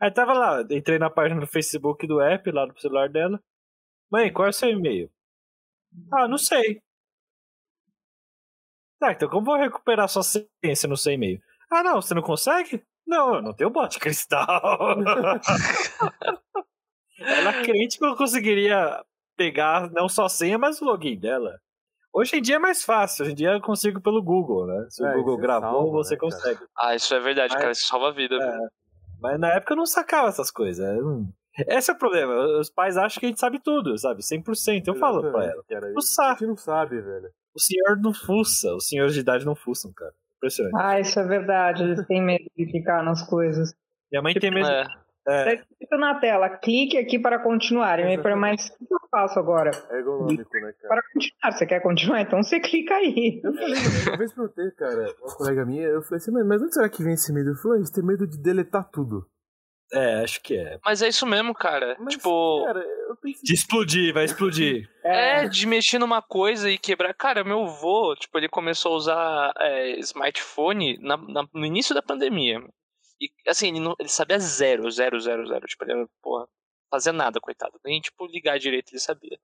Aí 0.00 0.10
tava 0.10 0.32
lá, 0.32 0.62
entrei 0.70 0.98
na 0.98 1.10
página 1.10 1.40
do 1.40 1.46
Facebook 1.46 2.06
do 2.06 2.20
app, 2.20 2.50
lá 2.50 2.66
no 2.66 2.78
celular 2.78 3.08
dela. 3.08 3.38
Mãe, 4.10 4.32
qual 4.32 4.46
é 4.46 4.50
o 4.50 4.52
seu 4.52 4.70
e-mail? 4.70 5.10
Ah, 6.12 6.26
não 6.26 6.38
sei. 6.38 6.82
Tá, 8.98 9.12
então 9.12 9.28
como 9.28 9.46
vou 9.46 9.56
recuperar 9.56 10.08
sua 10.08 10.22
senha 10.22 10.48
se 10.76 10.86
eu 10.86 10.88
não 10.88 10.96
sei 10.96 11.14
e-mail? 11.14 11.42
Ah, 11.70 11.82
não, 11.82 12.00
você 12.02 12.14
não 12.14 12.22
consegue? 12.22 12.84
Não, 13.06 13.36
eu 13.36 13.42
não 13.42 13.54
tenho 13.54 13.70
bote 13.70 13.98
cristal. 13.98 14.46
Ela 17.18 17.62
crente 17.62 17.98
que 17.98 18.04
eu 18.04 18.16
conseguiria 18.16 19.04
pegar 19.36 19.90
não 19.90 20.08
só 20.08 20.26
a 20.26 20.28
senha, 20.28 20.58
mas 20.58 20.80
o 20.80 20.84
login 20.84 21.18
dela. 21.18 21.60
Hoje 22.12 22.36
em 22.36 22.42
dia 22.42 22.56
é 22.56 22.58
mais 22.58 22.82
fácil, 22.84 23.22
hoje 23.22 23.32
em 23.32 23.36
dia 23.36 23.52
eu 23.52 23.60
consigo 23.60 24.00
pelo 24.00 24.22
Google, 24.22 24.66
né? 24.66 24.86
Se 24.90 25.04
É, 25.04 25.10
o 25.12 25.18
Google 25.18 25.36
gravou, 25.38 25.70
salvo, 25.70 25.92
você 25.92 26.14
né, 26.14 26.20
cara? 26.20 26.32
consegue. 26.32 26.60
ah, 26.78 26.94
isso 26.94 27.14
é 27.14 27.20
verdade, 27.20 27.52
Mas- 27.52 27.60
cara, 27.62 27.72
isso 27.72 27.86
salva 27.86 28.08
a 28.08 28.12
vida. 28.12 28.34
É. 28.36 28.58
Mas 29.20 29.38
na 29.38 29.48
época 29.54 29.72
eu 29.74 29.76
não 29.76 29.86
sacava 29.86 30.28
essas 30.28 30.50
coisas. 30.50 30.84
não- 31.02 31.28
Esse 31.68 31.90
é 31.90 31.94
o 31.94 31.98
problema. 31.98 32.32
Os 32.58 32.70
pais 32.70 32.96
acham 32.96 33.20
que 33.20 33.26
a 33.26 33.28
gente 33.28 33.40
sabe 33.40 33.60
tudo, 33.62 33.96
sabe? 33.98 34.22
100%. 34.22 34.88
Eu 34.88 34.94
falo 34.94 35.20
pra 35.30 35.44
ela. 35.44 35.62
Cara, 35.68 35.88
Não 35.90 35.98
a 35.98 36.02
sabe. 36.02 36.38
gente 36.40 36.48
não 36.48 36.56
sabe, 36.56 37.00
velho. 37.00 37.28
O 37.54 37.60
senhor 37.60 37.96
não 38.00 38.14
fuça. 38.14 38.72
Os 38.74 38.86
senhores 38.86 39.12
de 39.14 39.20
idade 39.20 39.44
não 39.44 39.54
fuçam, 39.56 39.92
cara. 39.92 40.12
Impressionante. 40.36 40.74
Ah, 40.78 40.98
isso 41.00 41.18
é 41.20 41.24
verdade, 41.26 41.82
eles 41.82 42.06
têm 42.06 42.22
medo 42.22 42.44
de 42.56 42.66
clicar 42.66 43.04
nas 43.04 43.22
coisas. 43.28 43.74
Minha 44.10 44.22
mãe 44.22 44.32
tem 44.34 44.50
medo. 44.50 44.68
É. 44.68 44.84
É, 45.28 45.44
Tá 45.44 45.52
escrito 45.54 45.96
na 45.98 46.18
tela, 46.18 46.48
clique 46.48 46.96
aqui 46.96 47.18
para 47.18 47.38
continuar. 47.38 47.98
E 48.00 48.02
aí, 48.04 48.16
mas 48.36 48.68
o 48.80 48.86
que 48.86 48.94
eu 48.94 48.98
faço 49.10 49.38
agora? 49.38 49.70
É 49.90 49.98
ergonômico, 49.98 50.50
né, 50.54 50.72
cara? 50.80 50.88
Para 50.88 51.02
continuar, 51.12 51.52
você 51.52 51.66
quer 51.66 51.80
continuar? 51.80 52.20
Então 52.22 52.42
você 52.42 52.58
clica 52.60 52.94
aí. 52.94 53.40
Eu 53.44 53.52
falei, 53.52 53.74
uma 54.08 54.16
vez 54.16 54.32
perguntei, 54.32 54.70
cara, 54.72 55.14
uma 55.22 55.36
colega 55.36 55.64
minha, 55.66 55.82
eu 55.86 56.02
falei 56.02 56.16
assim, 56.16 56.30
mas 56.32 56.62
onde 56.62 56.74
será 56.74 56.88
que 56.88 57.02
vem 57.02 57.14
esse 57.14 57.32
medo? 57.32 57.50
Eu 57.50 57.54
falei, 57.56 57.76
"Ah, 57.76 57.80
eles 57.80 57.90
têm 57.90 58.04
medo 58.04 58.26
de 58.26 58.38
deletar 58.42 58.88
tudo. 58.90 59.26
É, 59.92 60.22
acho 60.22 60.40
que 60.40 60.56
é. 60.56 60.78
Mas 60.84 61.02
é 61.02 61.08
isso 61.08 61.26
mesmo, 61.26 61.52
cara. 61.52 61.96
Mas, 61.98 62.14
tipo, 62.14 62.64
cara, 62.64 62.78
eu 63.08 63.16
pensei... 63.16 63.42
De 63.42 63.52
explodir, 63.54 64.14
vai 64.14 64.24
explodir. 64.24 64.88
é, 65.04 65.48
de 65.48 65.66
mexer 65.66 65.98
numa 65.98 66.22
coisa 66.22 66.70
e 66.70 66.78
quebrar. 66.78 67.12
Cara, 67.12 67.42
meu 67.42 67.64
avô, 67.64 68.14
tipo, 68.14 68.38
ele 68.38 68.48
começou 68.48 68.92
a 68.92 68.96
usar 68.96 69.52
é, 69.58 69.98
smartphone 69.98 70.96
na- 71.00 71.16
na- 71.16 71.48
no 71.52 71.66
início 71.66 71.92
da 71.92 72.00
pandemia. 72.02 72.62
E, 73.20 73.30
assim, 73.48 73.68
ele, 73.68 73.80
não- 73.80 73.94
ele 73.98 74.08
sabia 74.08 74.38
zero, 74.38 74.90
zero, 74.90 75.20
zero, 75.20 75.46
zero. 75.46 75.66
Tipo, 75.66 75.84
ele, 75.84 76.06
porra, 76.22 76.48
fazia 76.90 77.12
nada, 77.12 77.40
coitado. 77.40 77.78
Nem, 77.84 78.00
tipo, 78.00 78.26
ligar 78.26 78.58
direito 78.58 78.90
ele 78.92 79.00
sabia. 79.00 79.38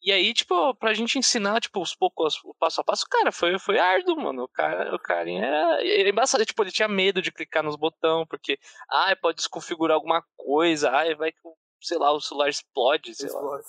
E 0.00 0.12
aí, 0.12 0.32
tipo, 0.32 0.74
pra 0.76 0.94
gente 0.94 1.18
ensinar, 1.18 1.60
tipo, 1.60 1.80
os 1.80 1.94
poucos, 1.94 2.38
o 2.44 2.54
passo 2.54 2.80
a 2.80 2.84
passo, 2.84 3.04
cara, 3.10 3.32
foi, 3.32 3.58
foi 3.58 3.78
árduo, 3.78 4.16
mano. 4.20 4.44
O 4.44 4.48
cara, 4.48 4.94
o 4.94 4.98
carinha 4.98 5.44
era. 5.44 5.82
Ele, 5.82 6.08
é 6.08 6.10
embaçado, 6.10 6.44
tipo, 6.46 6.62
ele 6.62 6.70
tinha 6.70 6.86
medo 6.86 7.20
de 7.20 7.32
clicar 7.32 7.64
nos 7.64 7.74
botões, 7.76 8.26
porque, 8.28 8.58
ai, 8.90 9.16
pode 9.16 9.36
desconfigurar 9.38 9.96
alguma 9.96 10.22
coisa, 10.36 10.90
ai, 10.90 11.14
vai 11.16 11.32
que, 11.32 11.38
sei 11.82 11.98
lá, 11.98 12.12
o 12.12 12.20
celular 12.20 12.48
explode, 12.48 13.12
sei 13.14 13.28
lá. 13.30 13.60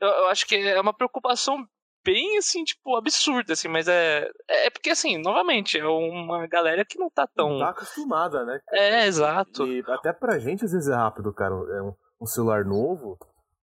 Eu, 0.00 0.08
eu 0.08 0.28
acho 0.28 0.46
que 0.46 0.54
é 0.56 0.80
uma 0.80 0.94
preocupação 0.94 1.68
bem, 2.12 2.38
assim, 2.38 2.64
tipo, 2.64 2.96
absurda, 2.96 3.52
assim, 3.52 3.68
mas 3.68 3.86
é. 3.86 4.26
É 4.48 4.70
porque, 4.70 4.90
assim, 4.90 5.18
novamente, 5.18 5.78
é 5.78 5.84
uma 5.86 6.46
galera 6.46 6.84
que 6.84 6.98
não 6.98 7.10
tá 7.10 7.26
tão. 7.26 7.50
Não 7.50 7.58
tá 7.58 7.68
acostumada, 7.70 8.44
né? 8.44 8.58
É, 8.72 9.06
exato. 9.06 9.66
E 9.66 9.82
até 9.86 10.12
pra 10.12 10.38
gente, 10.38 10.64
às 10.64 10.72
vezes, 10.72 10.88
é 10.88 10.94
rápido, 10.94 11.32
cara. 11.34 11.54
É 11.54 11.82
um, 11.82 11.92
um 12.22 12.26
celular 12.26 12.64
novo. 12.64 13.18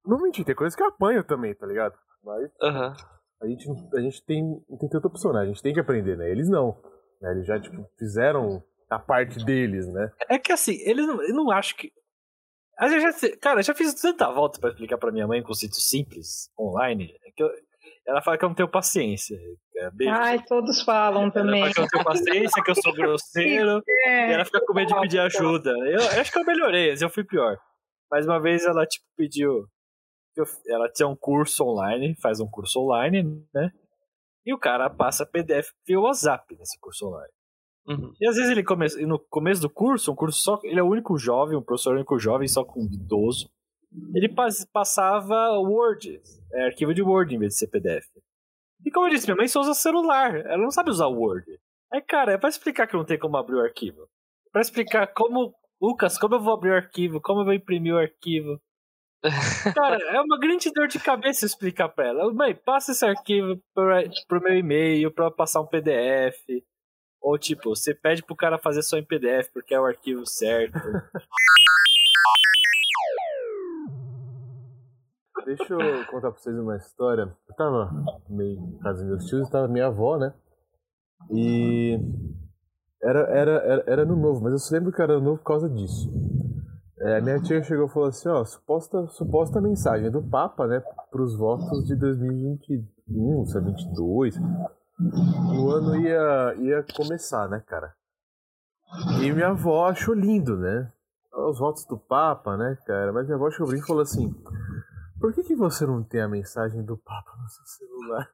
Não 0.06 0.20
mentir, 0.20 0.46
tem 0.46 0.54
coisa 0.54 0.76
que 0.78 0.84
eu 0.84 0.88
apanho 0.88 1.24
também, 1.24 1.56
tá 1.56 1.66
ligado? 1.66 1.96
Mas 2.24 2.52
Aham. 2.62 2.96
a 3.42 3.48
gente, 3.48 3.68
não- 3.68 3.90
a 3.98 4.02
gente 4.02 4.24
tem, 4.24 4.44
não 4.70 4.78
tem 4.78 4.88
tanta 4.90 5.08
opção, 5.08 5.34
né? 5.34 5.42
A 5.42 5.46
gente 5.46 5.62
tem 5.64 5.74
que 5.74 5.80
aprender, 5.80 6.16
né? 6.16 6.30
Eles 6.30 6.48
não. 6.48 6.78
né? 7.22 7.32
Eles 7.32 7.48
já, 7.48 7.60
tipo, 7.60 7.84
fizeram 7.98 8.64
a 8.90 9.00
parte 9.00 9.44
deles, 9.44 9.88
né? 9.92 10.12
É 10.30 10.38
que 10.38 10.52
assim, 10.52 10.76
eles 10.82 11.08
não, 11.08 11.22
eu 11.24 11.34
não 11.34 11.50
acho 11.52 11.76
que. 11.76 11.92
Eu 12.80 13.00
já, 13.00 13.10
cara, 13.42 13.60
eu 13.60 13.64
já 13.64 13.74
fiz 13.74 13.94
tanta 13.94 14.30
volta 14.32 14.60
pra 14.60 14.70
explicar 14.70 14.98
pra 14.98 15.12
minha 15.12 15.26
mãe 15.26 15.40
um 15.40 15.46
conceito 15.46 15.76
simples, 15.76 16.52
online, 16.60 17.10
é 17.26 17.32
que 17.32 17.42
eu- 17.42 17.50
ela 18.08 18.22
fala 18.22 18.38
que 18.38 18.46
eu 18.46 18.50
não 18.50 18.56
tenho 18.56 18.70
paciência. 18.70 19.38
É, 19.76 19.90
beijo. 19.92 20.14
Ai, 20.14 20.44
todos 20.44 20.82
falam 20.82 21.24
ela 21.24 21.32
também. 21.32 21.62
fala 21.62 21.74
que 21.74 21.80
eu 21.80 21.84
não 21.84 21.90
tenho 21.90 22.04
paciência, 22.04 22.64
que 22.64 22.72
eu 22.72 22.76
sou 22.76 22.94
grosseiro, 22.94 23.82
e 23.88 24.08
É, 24.08 24.34
ela 24.34 24.46
fica 24.46 24.62
com 24.66 24.74
medo 24.74 24.94
de 24.94 25.02
pedir 25.02 25.20
ajuda. 25.20 25.72
Eu, 25.72 26.00
eu 26.00 26.22
acho 26.22 26.32
que 26.32 26.40
eu 26.40 26.46
melhorei, 26.46 26.92
mas 26.92 27.02
eu 27.02 27.10
fui 27.10 27.24
pior. 27.24 27.58
Mas 28.12 28.26
uma 28.26 28.40
vez 28.40 28.64
ela, 28.64 28.86
tipo, 28.86 29.06
pediu. 29.18 29.68
ela 30.68 30.90
tinha 30.90 31.08
um 31.08 31.16
curso 31.16 31.64
online, 31.64 32.16
faz 32.22 32.40
um 32.40 32.48
curso 32.48 32.80
online, 32.80 33.24
né? 33.54 33.72
E 34.46 34.54
o 34.54 34.60
cara 34.60 34.90
passa 34.90 35.26
PDF 35.26 35.72
via 35.88 36.00
WhatsApp 36.00 36.56
nesse 36.56 36.80
curso 36.80 37.08
online. 37.08 37.34
Uhum. 37.88 38.14
E 38.20 38.28
às 38.28 38.36
vezes 38.36 38.52
ele 38.52 38.64
começa, 38.64 39.00
e 39.02 39.06
no 39.06 39.20
começo 39.20 39.62
do 39.62 39.70
curso, 39.70 40.12
um 40.12 40.16
curso 40.16 40.40
só, 40.40 40.60
ele 40.64 40.80
é 40.80 40.84
o 40.84 40.88
único 40.88 41.18
jovem, 41.18 41.58
um 41.58 41.62
professor 41.62 41.96
único 41.96 42.18
jovem, 42.20 42.48
só 42.48 42.64
com 42.64 42.82
idoso. 42.82 43.50
Ele 44.14 44.30
pas- 44.30 44.66
passava 44.66 45.60
Word, 45.60 46.22
é, 46.54 46.66
arquivo 46.66 46.94
de 46.94 47.02
Word 47.02 47.36
em 47.36 47.40
vez 47.40 47.54
de 47.54 47.60
ser 47.60 47.68
PDF. 47.68 48.08
E 48.86 48.92
como 48.92 49.08
eu 49.08 49.12
disse, 49.12 49.26
minha 49.28 49.36
mãe 49.38 49.48
só 49.48 49.62
usa 49.62 49.74
celular, 49.74 50.36
ela 50.36 50.58
não 50.58 50.72
sabe 50.72 50.90
usar 50.90 51.08
Word. 51.08 51.46
Aí, 51.92 52.02
cara, 52.02 52.34
é 52.34 52.38
pra 52.38 52.50
explicar 52.50 52.88
que 52.88 52.96
não 52.96 53.06
tem 53.06 53.18
como 53.18 53.38
abrir 53.38 53.56
o 53.56 53.62
arquivo. 53.62 54.08
Pra 54.52 54.62
explicar 54.62 55.08
como, 55.08 55.54
Lucas, 55.82 56.18
como 56.18 56.36
eu 56.36 56.40
vou 56.40 56.54
abrir 56.54 56.72
o 56.72 56.76
arquivo, 56.76 57.22
como 57.22 57.42
eu 57.42 57.46
vou 57.46 57.54
imprimir 57.54 57.94
o 57.94 57.98
arquivo. 58.00 58.60
Cara, 59.76 59.98
é 60.16 60.22
uma 60.22 60.38
grande 60.38 60.72
dor 60.72 60.88
de 60.88 61.00
cabeça 61.00 61.46
explicar 61.46 61.90
pra 61.90 62.08
ela. 62.08 62.32
Mãe, 62.34 62.54
passa 62.54 62.92
esse 62.92 63.04
arquivo 63.06 63.60
pra, 63.74 64.04
pro 64.28 64.42
meu 64.42 64.56
e-mail 64.56 65.12
pra 65.12 65.32
passar 65.32 65.62
um 65.62 65.68
PDF. 65.68 66.38
Ou 67.22 67.38
tipo, 67.40 67.70
você 67.76 67.96
pede 67.96 68.22
pro 68.22 68.36
cara 68.36 68.60
fazer 68.60 68.84
só 68.84 68.98
em 68.98 69.04
PDF 69.04 69.50
porque 69.52 69.74
é 69.74 69.80
o 69.80 69.86
arquivo 69.86 70.26
certo. 70.28 70.78
Deixa 75.46 75.74
eu 75.74 75.80
contar 76.08 76.32
pra 76.32 76.40
vocês 76.40 76.58
uma 76.58 76.76
história. 76.76 77.32
Eu 77.48 77.56
tava 77.56 77.92
meio 78.28 78.60
em 78.60 78.78
casa 78.80 79.00
dos 79.00 79.08
meus 79.08 79.26
tios, 79.26 79.50
tava 79.50 79.68
minha 79.68 79.88
avó, 79.88 80.18
né? 80.18 80.34
E 81.30 82.00
era, 83.02 83.20
era, 83.30 83.52
era, 83.52 83.84
era 83.86 84.06
no 84.06 84.16
novo, 84.16 84.42
mas 84.42 84.54
eu 84.54 84.60
só 84.60 84.74
lembro 84.74 84.92
que 84.92 85.02
era 85.02 85.14
no 85.20 85.22
novo 85.22 85.38
por 85.38 85.46
causa 85.46 85.70
disso. 85.70 86.12
É, 87.00 87.22
minha 87.22 87.40
tia 87.40 87.62
chegou 87.62 87.86
e 87.86 87.90
falou 87.90 88.10
assim, 88.10 88.28
ó, 88.30 88.44
suposta, 88.44 89.06
suposta 89.08 89.62
mensagem 89.62 90.10
do 90.10 90.24
Papa, 90.24 90.66
né, 90.66 90.82
pros 91.12 91.38
votos 91.38 91.86
de 91.86 91.96
2021, 91.96 93.46
se 93.46 93.58
é 93.58 93.62
22. 93.62 94.36
O 94.40 95.70
ano 95.70 95.96
ia, 95.98 96.56
ia 96.58 96.86
começar, 96.96 97.48
né, 97.50 97.62
cara? 97.68 97.94
E 99.22 99.32
minha 99.32 99.50
avó 99.50 99.88
achou 99.88 100.16
lindo, 100.16 100.58
né? 100.58 100.92
Os 101.34 101.60
votos 101.60 101.86
do 101.86 101.98
Papa, 101.98 102.56
né, 102.56 102.78
cara? 102.88 103.12
Mas 103.12 103.26
minha 103.26 103.36
avó 103.36 103.52
chegou 103.52 103.76
e 103.76 103.82
falou 103.82 104.02
assim: 104.02 104.34
por 105.20 105.34
que, 105.34 105.44
que 105.44 105.56
você 105.56 105.86
não 105.86 106.04
tem 106.04 106.22
a 106.22 106.28
mensagem 106.28 106.84
do 106.84 106.98
Papa 106.98 107.32
no 107.42 107.50
seu 107.50 107.66
celular? 107.66 108.30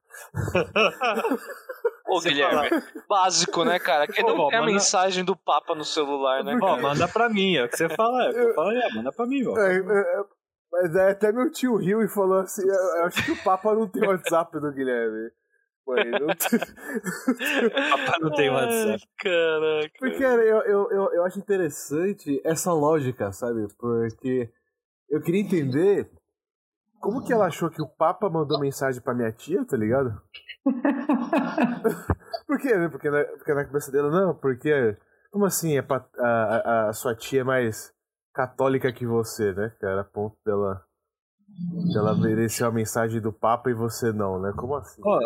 Ô, 2.08 2.20
Guilherme, 2.20 2.68
básico, 3.08 3.64
né, 3.64 3.78
cara? 3.78 4.06
Quem 4.06 4.24
não 4.24 4.34
Ô, 4.38 4.48
tem 4.48 4.58
a 4.58 4.60
manda- 4.60 4.72
mensagem 4.72 5.24
do 5.24 5.34
Papa 5.36 5.74
no 5.74 5.84
celular, 5.84 6.44
né? 6.44 6.58
Ó, 6.60 6.76
manda 6.80 7.08
pra 7.08 7.28
mim, 7.28 7.56
é 7.56 7.64
o 7.64 7.68
que 7.68 7.76
você 7.76 7.88
fala. 7.88 8.24
É, 8.24 8.30
o 8.30 8.32
que 8.32 8.38
eu 8.40 8.54
falo, 8.54 8.70
é, 8.72 8.94
manda 8.94 9.12
pra 9.12 9.26
mim, 9.26 9.46
ó. 9.46 9.56
É, 9.58 9.76
é, 9.76 9.78
é, 9.78 10.24
mas 10.72 10.96
é, 10.96 11.10
até 11.10 11.32
meu 11.32 11.50
tio 11.50 11.76
riu 11.76 12.02
e 12.02 12.08
falou 12.08 12.38
assim: 12.40 12.66
eu, 12.66 12.74
eu 12.74 13.04
acho 13.04 13.24
que 13.24 13.32
o 13.32 13.42
Papa 13.42 13.74
não 13.74 13.88
tem 13.88 14.06
WhatsApp 14.06 14.58
do 14.60 14.72
Guilherme. 14.72 15.30
Mãe, 15.86 16.10
não 16.10 16.28
tem... 16.28 16.58
Papai 17.90 18.20
não 18.20 18.30
tem 18.32 18.50
WhatsApp. 18.50 18.92
Ai, 18.92 19.08
Caraca. 19.18 19.90
Porque 19.98 20.24
eu, 20.24 20.62
eu, 20.62 20.90
eu, 20.90 21.12
eu 21.14 21.24
acho 21.24 21.38
interessante 21.40 22.40
essa 22.44 22.72
lógica, 22.72 23.32
sabe? 23.32 23.66
Porque 23.78 24.48
eu 25.10 25.20
queria 25.20 25.40
entender 25.40 26.08
como 27.02 27.22
que 27.22 27.32
ela 27.32 27.46
achou 27.46 27.68
que 27.68 27.82
o 27.82 27.86
Papa 27.88 28.30
mandou 28.30 28.58
mensagem 28.60 29.02
pra 29.02 29.12
minha 29.14 29.30
tia, 29.32 29.64
tá 29.66 29.76
ligado? 29.76 30.18
Por 32.46 32.58
quê? 32.58 32.76
né? 32.76 32.88
Porque 32.88 33.10
na, 33.10 33.24
porque 33.24 33.54
na 33.54 33.64
cabeça 33.64 33.90
dela, 33.92 34.10
não, 34.10 34.34
porque. 34.34 34.96
Como 35.30 35.44
assim 35.46 35.78
a, 35.78 35.82
pa- 35.82 36.06
a, 36.18 36.26
a, 36.28 36.88
a 36.88 36.92
sua 36.92 37.14
tia 37.14 37.40
é 37.40 37.44
mais 37.44 37.92
católica 38.34 38.92
que 38.92 39.06
você, 39.06 39.52
né, 39.52 39.70
cara? 39.80 40.02
A 40.02 40.04
ponto 40.04 40.36
dela. 40.44 40.84
dela 41.92 42.14
merecer 42.14 42.66
a 42.66 42.70
mensagem 42.70 43.20
do 43.20 43.32
Papa 43.32 43.70
e 43.70 43.74
você 43.74 44.12
não, 44.12 44.40
né? 44.40 44.52
Como 44.56 44.74
assim? 44.76 45.00
Ó, 45.04 45.18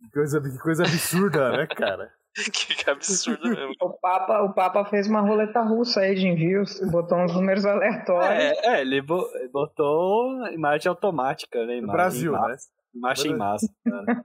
Que 0.00 0.10
coisa, 0.12 0.40
que 0.40 0.58
coisa 0.58 0.84
absurda, 0.84 1.56
né, 1.56 1.66
cara? 1.66 2.12
que 2.84 2.90
absurdo 2.90 3.48
mesmo. 3.50 3.74
O 3.80 3.90
Papa, 4.00 4.42
o 4.42 4.52
Papa 4.54 4.84
fez 4.86 5.06
uma 5.08 5.20
roleta 5.20 5.60
russa 5.60 6.00
aí 6.00 6.14
de 6.14 6.26
envios, 6.26 6.80
botou 6.90 7.18
uns 7.18 7.34
números 7.34 7.64
aleatórios. 7.66 8.58
é, 8.58 8.76
é, 8.76 8.80
ele 8.80 9.02
bo- 9.02 9.28
botou 9.52 10.46
imagem 10.48 10.88
automática, 10.88 11.58
né? 11.66 11.76
Imagem 11.76 11.82
No 11.86 11.92
Brasil, 11.92 12.32
né? 12.32 12.56
Imagem 12.94 13.32
em 13.32 13.36
massa. 13.36 13.68
né? 13.86 14.22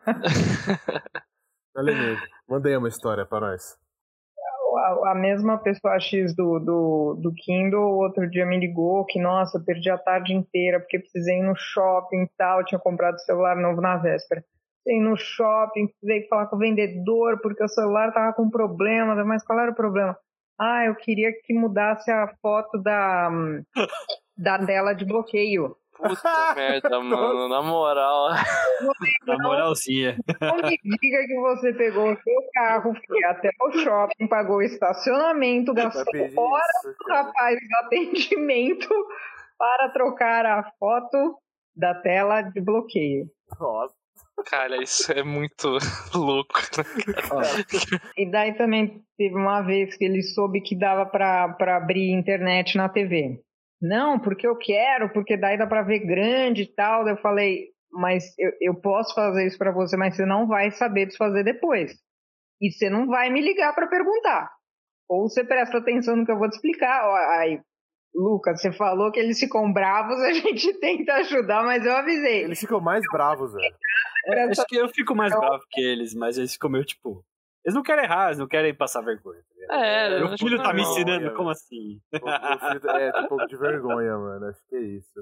Olha 1.76 1.94
nego. 1.94 2.22
Manda 2.50 2.70
aí 2.70 2.78
uma 2.78 2.88
história 2.88 3.26
pra 3.26 3.40
nós. 3.40 3.78
A, 4.78 5.12
a 5.12 5.16
mesma 5.16 5.58
pessoa 5.58 6.00
X 6.00 6.36
do, 6.36 6.60
do, 6.60 7.20
do 7.22 7.34
Kindle 7.34 7.98
outro 7.98 8.30
dia 8.30 8.46
me 8.46 8.60
ligou 8.60 9.06
que, 9.06 9.20
nossa, 9.20 9.60
perdi 9.60 9.90
a 9.90 9.98
tarde 9.98 10.34
inteira 10.34 10.80
porque 10.80 11.00
precisei 11.00 11.40
ir 11.40 11.44
no 11.44 11.56
shopping 11.56 12.24
e 12.24 12.30
tal, 12.38 12.64
tinha 12.64 12.80
comprado 12.80 13.20
celular 13.22 13.56
novo 13.56 13.82
na 13.82 13.98
véspera. 13.98 14.44
No 15.02 15.18
shopping, 15.18 15.88
precisei 15.88 16.28
falar 16.28 16.48
com 16.48 16.56
o 16.56 16.60
vendedor 16.60 17.40
porque 17.42 17.64
o 17.64 17.68
celular 17.68 18.14
tava 18.14 18.34
com 18.34 18.50
problema, 18.50 19.16
mas 19.26 19.44
qual 19.44 19.60
era 19.60 19.72
o 19.72 19.76
problema? 19.76 20.18
Ah, 20.60 20.86
eu 20.86 20.96
queria 20.96 21.32
que 21.44 21.54
mudasse 21.54 22.10
a 22.10 22.34
foto 22.42 22.82
da, 22.82 23.30
da 24.38 24.66
tela 24.66 24.94
de 24.94 25.06
bloqueio. 25.06 25.76
Puta 25.98 26.54
merda, 26.56 27.00
mano. 27.00 27.50
Na 27.50 27.62
moral. 27.62 28.30
Na 29.26 29.38
moralzinha. 29.40 30.18
Não 30.40 30.56
me 30.70 30.78
diga 31.00 31.28
que 31.28 31.40
você 31.40 31.74
pegou 31.74 32.12
o 32.12 32.18
seu 32.22 32.50
carro, 32.54 32.94
foi 33.08 33.24
até 33.26 33.50
o 33.62 33.72
shopping, 33.72 34.28
pagou 34.28 34.58
o 34.58 34.62
estacionamento, 34.62 35.74
gastou 35.74 36.22
horas 36.38 36.84
do 36.84 37.14
rapaz 37.14 37.58
do 37.60 37.86
atendimento 37.86 38.90
para 39.58 39.90
trocar 39.90 40.46
a 40.46 40.72
foto 40.80 41.40
da 41.76 41.96
tela 41.96 42.42
de 42.42 42.62
bloqueio. 42.62 43.26
Nossa. 43.60 43.97
Cara, 44.46 44.82
isso 44.82 45.12
é 45.12 45.24
muito 45.24 45.78
louco. 46.14 46.60
E 48.18 48.30
daí 48.30 48.56
também 48.56 49.02
teve 49.18 49.36
uma 49.36 49.62
vez 49.62 49.96
que 49.98 50.06
ele 50.06 50.22
soube 50.22 50.62
que 50.62 50.78
dava 50.78 51.06
para 51.06 51.76
abrir 51.76 52.12
internet 52.12 52.78
na 52.78 52.88
TV. 52.88 53.42
Não, 53.82 54.20
porque 54.20 54.48
eu 54.48 54.56
quero, 54.58 55.12
porque 55.12 55.38
daí 55.38 55.58
dá 55.58 55.68
para 55.68 55.84
ver 55.84 56.00
grande 56.00 56.64
e 56.64 56.74
tal. 56.74 57.04
Daí 57.04 57.14
eu 57.14 57.22
falei, 57.22 57.68
mas 57.92 58.24
eu, 58.38 58.52
eu 58.62 58.76
posso 58.76 59.14
fazer 59.14 59.46
isso 59.46 59.58
para 59.58 59.72
você, 59.72 59.96
mas 59.98 60.16
você 60.16 60.26
não 60.26 60.48
vai 60.48 60.72
saber 60.72 61.08
desfazer 61.08 61.44
depois. 61.44 61.92
E 62.62 62.72
você 62.72 62.90
não 62.90 63.08
vai 63.08 63.30
me 63.30 63.42
ligar 63.42 63.74
para 63.74 63.88
perguntar. 63.88 64.52
Ou 65.10 65.30
você 65.30 65.44
presta 65.44 65.78
atenção 65.78 66.16
no 66.16 66.26
que 66.26 66.32
eu 66.32 66.38
vou 66.38 66.50
te 66.50 66.56
explicar. 66.56 67.04
Aí, 67.40 67.60
Lucas, 68.14 68.60
você 68.60 68.72
falou 68.72 69.12
que 69.12 69.20
eles 69.20 69.40
ficam 69.40 69.72
bravos, 69.72 70.20
a 70.20 70.34
gente 70.34 70.74
tenta 70.80 71.14
ajudar, 71.16 71.64
mas 71.64 71.86
eu 71.86 71.96
avisei. 71.96 72.44
Eles 72.44 72.60
ficam 72.60 72.82
mais 72.82 73.04
bravos, 73.12 73.54
velho. 73.54 73.76
É, 74.28 74.44
acho 74.44 74.66
que 74.68 74.76
eu 74.76 74.90
fico 74.90 75.16
mais 75.16 75.32
bravo 75.34 75.64
que 75.72 75.82
eles, 75.82 76.14
mas 76.14 76.38
eles 76.38 76.54
ficam 76.54 76.70
meio 76.70 76.84
tipo. 76.86 77.24
Eles 77.66 77.76
não 77.76 77.84
querem 77.84 78.04
errar, 78.06 78.28
eles 78.28 78.38
não 78.40 78.48
querem 78.48 78.74
passar 78.74 79.02
vergonha. 79.02 79.42
tá? 79.68 79.76
É, 79.86 80.08
eu 80.14 80.20
Meu 80.20 80.28
acho 80.28 80.38
filho 80.44 80.62
tá 80.62 80.74
me 80.74 80.82
ensinando, 80.82 81.34
como 81.34 81.50
assim? 81.50 82.00
O- 82.14 82.30
o 82.30 82.60
filho- 82.72 82.90
É, 82.92 83.12
tem 83.12 83.24
um 83.24 83.28
pouco 83.28 83.48
de 83.48 83.58
vergonha, 83.58 84.18
mano. 84.18 84.46
Acho 84.48 84.60
que 84.70 84.76
é 84.76 84.82
isso. 84.82 85.20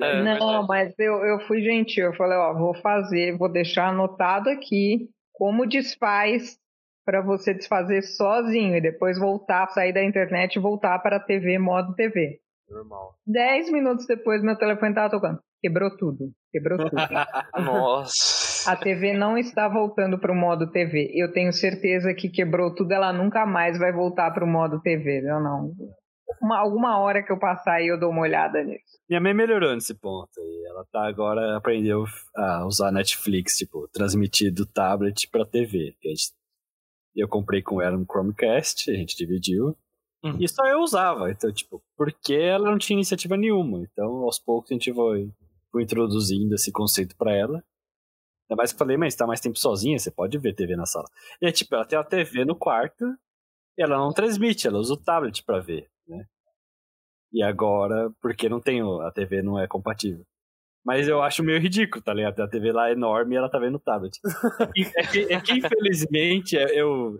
É, 0.00 0.22
não, 0.24 0.32
verdade. 0.38 0.66
mas 0.66 0.94
eu, 0.98 1.14
eu 1.24 1.40
fui 1.46 1.60
gentil. 1.62 2.06
Eu 2.06 2.14
falei, 2.14 2.36
ó, 2.38 2.52
vou 2.54 2.74
fazer, 2.74 3.36
vou 3.36 3.50
deixar 3.50 3.88
anotado 3.88 4.48
aqui 4.50 5.08
como 5.32 5.66
desfaz 5.66 6.58
para 7.04 7.20
você 7.20 7.52
desfazer 7.52 8.02
sozinho 8.02 8.74
e 8.76 8.80
depois 8.80 9.18
voltar, 9.18 9.68
sair 9.68 9.92
da 9.92 10.02
internet 10.02 10.56
e 10.56 10.60
voltar 10.60 10.98
para 11.00 11.16
a 11.16 11.20
TV, 11.20 11.58
modo 11.58 11.94
TV. 11.94 12.40
Normal. 12.68 13.14
Dez 13.26 13.70
minutos 13.70 14.06
depois, 14.06 14.42
meu 14.42 14.56
telefone 14.56 14.94
tava 14.94 15.10
tocando. 15.10 15.38
Quebrou 15.60 15.94
tudo. 15.96 16.32
Quebrou 16.54 16.78
tudo. 16.78 16.94
Nossa. 17.58 18.70
A 18.70 18.76
TV 18.76 19.12
não 19.12 19.36
está 19.36 19.68
voltando 19.68 20.18
para 20.20 20.30
o 20.32 20.36
modo 20.36 20.70
TV. 20.70 21.10
Eu 21.12 21.32
tenho 21.32 21.52
certeza 21.52 22.14
que 22.14 22.28
quebrou 22.28 22.72
tudo, 22.72 22.92
ela 22.92 23.12
nunca 23.12 23.44
mais 23.44 23.76
vai 23.76 23.92
voltar 23.92 24.30
para 24.30 24.44
o 24.44 24.48
modo 24.48 24.80
TV. 24.80 25.18
Eu 25.28 25.40
não. 25.40 25.72
Uma- 26.40 26.60
alguma 26.60 26.98
hora 27.00 27.22
que 27.24 27.32
eu 27.32 27.38
passar 27.38 27.74
aí, 27.74 27.88
eu 27.88 27.98
dou 27.98 28.10
uma 28.10 28.22
olhada 28.22 28.62
nisso. 28.62 28.84
Minha 29.08 29.20
mãe 29.20 29.34
melhorou 29.34 29.74
nesse 29.74 29.94
ponto. 29.98 30.30
E 30.38 30.68
ela 30.70 30.84
tá 30.92 31.06
agora 31.08 31.56
aprendeu 31.56 32.04
a 32.36 32.64
usar 32.66 32.92
Netflix, 32.92 33.56
tipo, 33.56 33.88
transmitir 33.92 34.52
do 34.54 34.64
tablet 34.64 35.28
pra 35.30 35.44
TV. 35.44 35.94
Que 36.00 36.08
a 36.08 36.10
gente- 36.12 36.32
eu 37.16 37.26
comprei 37.28 37.62
com 37.62 37.82
ela 37.82 37.96
um 37.96 38.04
Chromecast, 38.04 38.90
a 38.90 38.94
gente 38.94 39.16
dividiu. 39.16 39.76
Uhum. 40.24 40.36
E 40.40 40.48
só 40.48 40.64
eu 40.66 40.78
usava. 40.78 41.30
Então, 41.30 41.52
tipo, 41.52 41.82
porque 41.96 42.34
ela 42.34 42.70
não 42.70 42.78
tinha 42.78 42.96
iniciativa 42.96 43.36
nenhuma. 43.36 43.80
Então, 43.82 44.06
aos 44.22 44.38
poucos 44.38 44.70
a 44.70 44.74
gente 44.74 44.92
foi, 44.92 45.28
introduzindo 45.80 46.54
esse 46.54 46.70
conceito 46.72 47.16
pra 47.16 47.32
ela. 47.32 47.64
Ainda 48.44 48.56
mais 48.56 48.72
que 48.72 48.76
eu 48.76 48.78
falei, 48.78 48.96
mas 48.96 49.14
tá 49.14 49.26
mais 49.26 49.40
tempo 49.40 49.58
sozinha, 49.58 49.98
você 49.98 50.10
pode 50.10 50.38
ver 50.38 50.54
TV 50.54 50.76
na 50.76 50.86
sala. 50.86 51.06
E 51.40 51.46
aí, 51.46 51.52
tipo, 51.52 51.74
ela 51.74 51.84
tem 51.84 51.98
a 51.98 52.04
TV 52.04 52.44
no 52.44 52.56
quarto 52.56 53.04
e 53.76 53.82
ela 53.82 53.96
não 53.96 54.12
transmite, 54.12 54.66
ela 54.66 54.78
usa 54.78 54.94
o 54.94 55.02
tablet 55.02 55.42
pra 55.44 55.60
ver, 55.60 55.88
né? 56.06 56.26
E 57.32 57.42
agora, 57.42 58.12
porque 58.20 58.48
não 58.48 58.60
tem, 58.60 58.80
a 59.02 59.10
TV 59.10 59.42
não 59.42 59.58
é 59.58 59.66
compatível. 59.66 60.24
Mas 60.84 61.08
eu 61.08 61.22
acho 61.22 61.42
meio 61.42 61.58
ridículo, 61.58 62.04
tá 62.04 62.12
ligado? 62.12 62.40
A 62.40 62.48
TV 62.48 62.70
lá 62.70 62.90
é 62.90 62.92
enorme 62.92 63.34
e 63.34 63.38
ela 63.38 63.50
tá 63.50 63.58
vendo 63.58 63.76
o 63.76 63.80
tablet. 63.80 64.20
É, 64.96 65.06
que, 65.06 65.32
é 65.32 65.40
que, 65.40 65.52
infelizmente, 65.54 66.54
eu, 66.54 67.18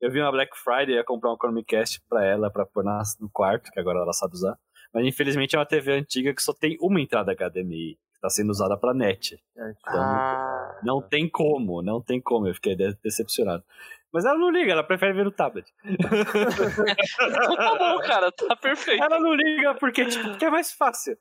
eu 0.00 0.10
vi 0.10 0.20
uma 0.20 0.32
Black 0.32 0.56
Friday, 0.56 0.96
ia 0.96 1.04
comprar 1.04 1.32
um 1.32 1.36
Chromecast 1.36 2.02
pra 2.08 2.24
ela, 2.24 2.50
pra 2.50 2.66
pôr 2.66 2.82
no 3.20 3.30
quarto, 3.30 3.70
que 3.70 3.78
agora 3.78 4.00
ela 4.00 4.12
sabe 4.12 4.34
usar. 4.34 4.58
Mas 4.92 5.06
infelizmente 5.06 5.54
é 5.56 5.58
uma 5.58 5.66
TV 5.66 5.92
antiga 5.92 6.34
que 6.34 6.42
só 6.42 6.52
tem 6.52 6.76
uma 6.80 7.00
entrada 7.00 7.32
HDMI, 7.34 7.94
que 8.14 8.20
tá 8.20 8.28
sendo 8.28 8.50
usada 8.50 8.76
pra 8.76 8.92
net. 8.94 9.34
É, 9.56 9.72
tipo, 9.72 9.90
Ah, 9.90 10.80
Não 10.84 11.00
tem 11.00 11.28
como, 11.28 11.80
não 11.82 12.00
tem 12.02 12.20
como. 12.20 12.46
Eu 12.46 12.54
fiquei 12.54 12.74
de- 12.76 12.96
decepcionado. 13.02 13.64
Mas 14.12 14.26
ela 14.26 14.36
não 14.38 14.50
liga, 14.50 14.72
ela 14.72 14.84
prefere 14.84 15.14
ver 15.14 15.24
no 15.24 15.30
tablet. 15.30 15.66
então 15.86 17.56
tá 17.56 17.78
bom, 17.78 17.98
cara, 18.00 18.30
tá 18.32 18.54
perfeito. 18.56 19.02
Ela 19.02 19.18
não 19.18 19.34
liga 19.34 19.74
porque, 19.76 20.04
tipo, 20.06 20.28
porque 20.30 20.44
é 20.44 20.50
mais 20.50 20.72
fácil. 20.72 21.16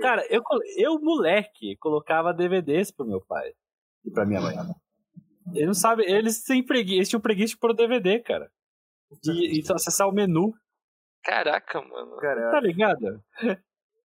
Cara, 0.00 0.24
eu, 0.30 0.42
eu, 0.76 1.00
moleque, 1.00 1.76
colocava 1.80 2.32
DVDs 2.34 2.90
pro 2.90 3.06
meu 3.06 3.20
pai 3.20 3.52
e 4.04 4.10
pra 4.10 4.26
minha 4.26 4.40
mãe. 4.40 4.54
Eles 5.54 5.66
não 5.66 5.74
sabem, 5.74 6.06
eles 6.10 6.44
têm 6.44 6.62
preguiça, 6.62 6.96
eles 6.96 7.08
tinham 7.08 7.20
preguiça 7.22 7.54
de 7.54 7.58
pôr 7.58 7.70
o 7.70 7.74
DVD, 7.74 8.20
cara. 8.20 8.50
E, 9.24 9.58
e 9.58 9.72
acessar 9.72 10.06
o 10.06 10.12
menu, 10.12 10.52
Caraca, 11.28 11.82
mano. 11.82 12.16
Cara, 12.16 12.50
tá 12.50 12.58
ligado? 12.58 13.22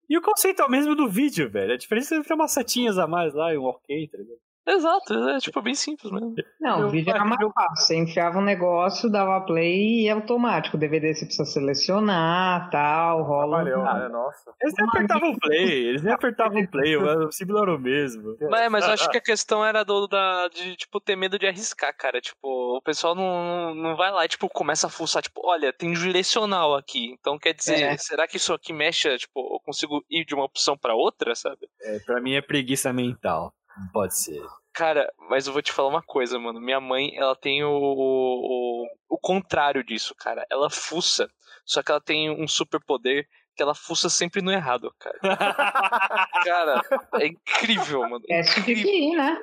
E 0.09 0.17
o 0.17 0.21
conceito 0.21 0.61
é 0.61 0.65
o 0.65 0.69
mesmo 0.69 0.93
do 0.93 1.09
vídeo, 1.09 1.49
velho. 1.49 1.73
A 1.73 1.77
diferença 1.77 2.13
é 2.13 2.21
que 2.21 2.27
tem 2.27 2.35
umas 2.35 2.51
setinhas 2.51 2.97
a 2.97 3.07
mais 3.07 3.33
lá 3.33 3.53
e 3.53 3.57
um 3.57 3.63
ok, 3.63 4.09
tá 4.09 4.17
ligado? 4.17 4.39
Exato, 4.65 5.13
é 5.29 5.37
tipo 5.39 5.61
bem 5.61 5.75
simples 5.75 6.11
mesmo. 6.11 6.35
Não, 6.59 6.87
o 6.87 6.89
vídeo 6.89 7.09
era 7.11 7.25
mais 7.25 7.39
fácil. 7.53 7.75
Você 7.85 7.95
enfiava 7.97 8.39
um 8.39 8.43
negócio, 8.43 9.09
dava 9.11 9.41
play 9.45 10.03
e 10.03 10.07
é 10.07 10.11
automático. 10.11 10.77
O 10.77 10.79
DVD 10.79 11.13
você 11.13 11.25
precisa 11.25 11.45
selecionar, 11.45 12.69
tal, 12.69 13.23
rola. 13.23 13.57
um- 13.57 13.63
Valeu, 13.63 13.83
né? 13.83 14.07
Nossa. 14.09 14.53
Eles 14.61 14.73
nem 14.77 14.87
apertavam 14.87 15.31
o 15.31 15.39
play, 15.39 15.85
eles 15.87 16.03
nem 16.03 16.13
apertavam 16.13 16.61
o 16.61 16.67
play, 16.69 16.95
o 16.97 17.31
símbolo 17.31 17.59
era 17.61 17.75
o 17.75 17.79
mesmo. 17.79 18.37
Mas, 18.49 18.71
mas 18.71 18.85
eu 18.87 18.93
acho 18.93 19.09
que 19.09 19.17
a 19.17 19.21
questão 19.21 19.65
era 19.65 19.83
do, 19.83 20.07
da, 20.07 20.47
de, 20.47 20.75
tipo, 20.75 20.99
ter 21.01 21.15
medo 21.15 21.37
de 21.37 21.45
arriscar, 21.47 21.95
cara. 21.95 22.21
Tipo, 22.21 22.77
o 22.77 22.81
pessoal 22.81 23.13
não, 23.15 23.75
não 23.75 23.95
vai 23.95 24.11
lá 24.11 24.23
e, 24.25 24.27
tipo, 24.29 24.47
começa 24.49 24.87
a 24.87 24.89
fuçar, 24.89 25.21
tipo, 25.21 25.41
olha, 25.45 25.73
tem 25.73 25.91
direcional 25.93 26.73
aqui. 26.75 27.11
Então, 27.19 27.37
quer 27.37 27.53
dizer, 27.53 27.81
É. 27.81 27.97
será 27.97 28.27
que 28.27 28.37
isso 28.37 28.53
aqui 28.53 28.71
mexe, 28.71 29.17
tipo, 29.17 29.39
eu 29.55 29.59
consigo 29.59 30.03
ir 30.09 30.25
de 30.25 30.33
uma 30.33 30.45
opção 30.45 30.77
pra 30.77 30.95
outra, 30.95 31.35
sabe? 31.35 31.67
É, 31.81 31.99
pra 31.99 32.21
mim 32.21 32.33
é 32.35 32.41
preguiça 32.41 32.91
mental. 32.93 33.53
Não 33.77 33.87
pode 33.91 34.17
ser. 34.17 34.41
Cara, 34.73 35.11
mas 35.29 35.45
eu 35.45 35.53
vou 35.53 35.61
te 35.61 35.71
falar 35.71 35.89
uma 35.89 36.01
coisa, 36.01 36.39
mano. 36.39 36.59
Minha 36.59 36.81
mãe, 36.81 37.15
ela 37.15 37.35
tem 37.35 37.63
o, 37.63 37.69
o, 37.71 38.87
o 39.09 39.17
contrário 39.19 39.83
disso, 39.83 40.15
cara. 40.15 40.45
Ela 40.51 40.69
fuça, 40.69 41.29
só 41.65 41.83
que 41.83 41.91
ela 41.91 42.01
tem 42.01 42.29
um 42.29 42.47
superpoder 42.47 43.27
que 43.55 43.61
ela 43.61 43.75
fuça 43.75 44.09
sempre 44.09 44.41
no 44.41 44.51
errado, 44.51 44.91
cara. 44.99 45.19
Cara, 46.43 46.81
é 47.21 47.27
incrível, 47.27 48.01
mano. 48.01 48.21
Teste 48.21 48.61
de 48.63 48.81
QI, 48.81 49.15
né? 49.15 49.37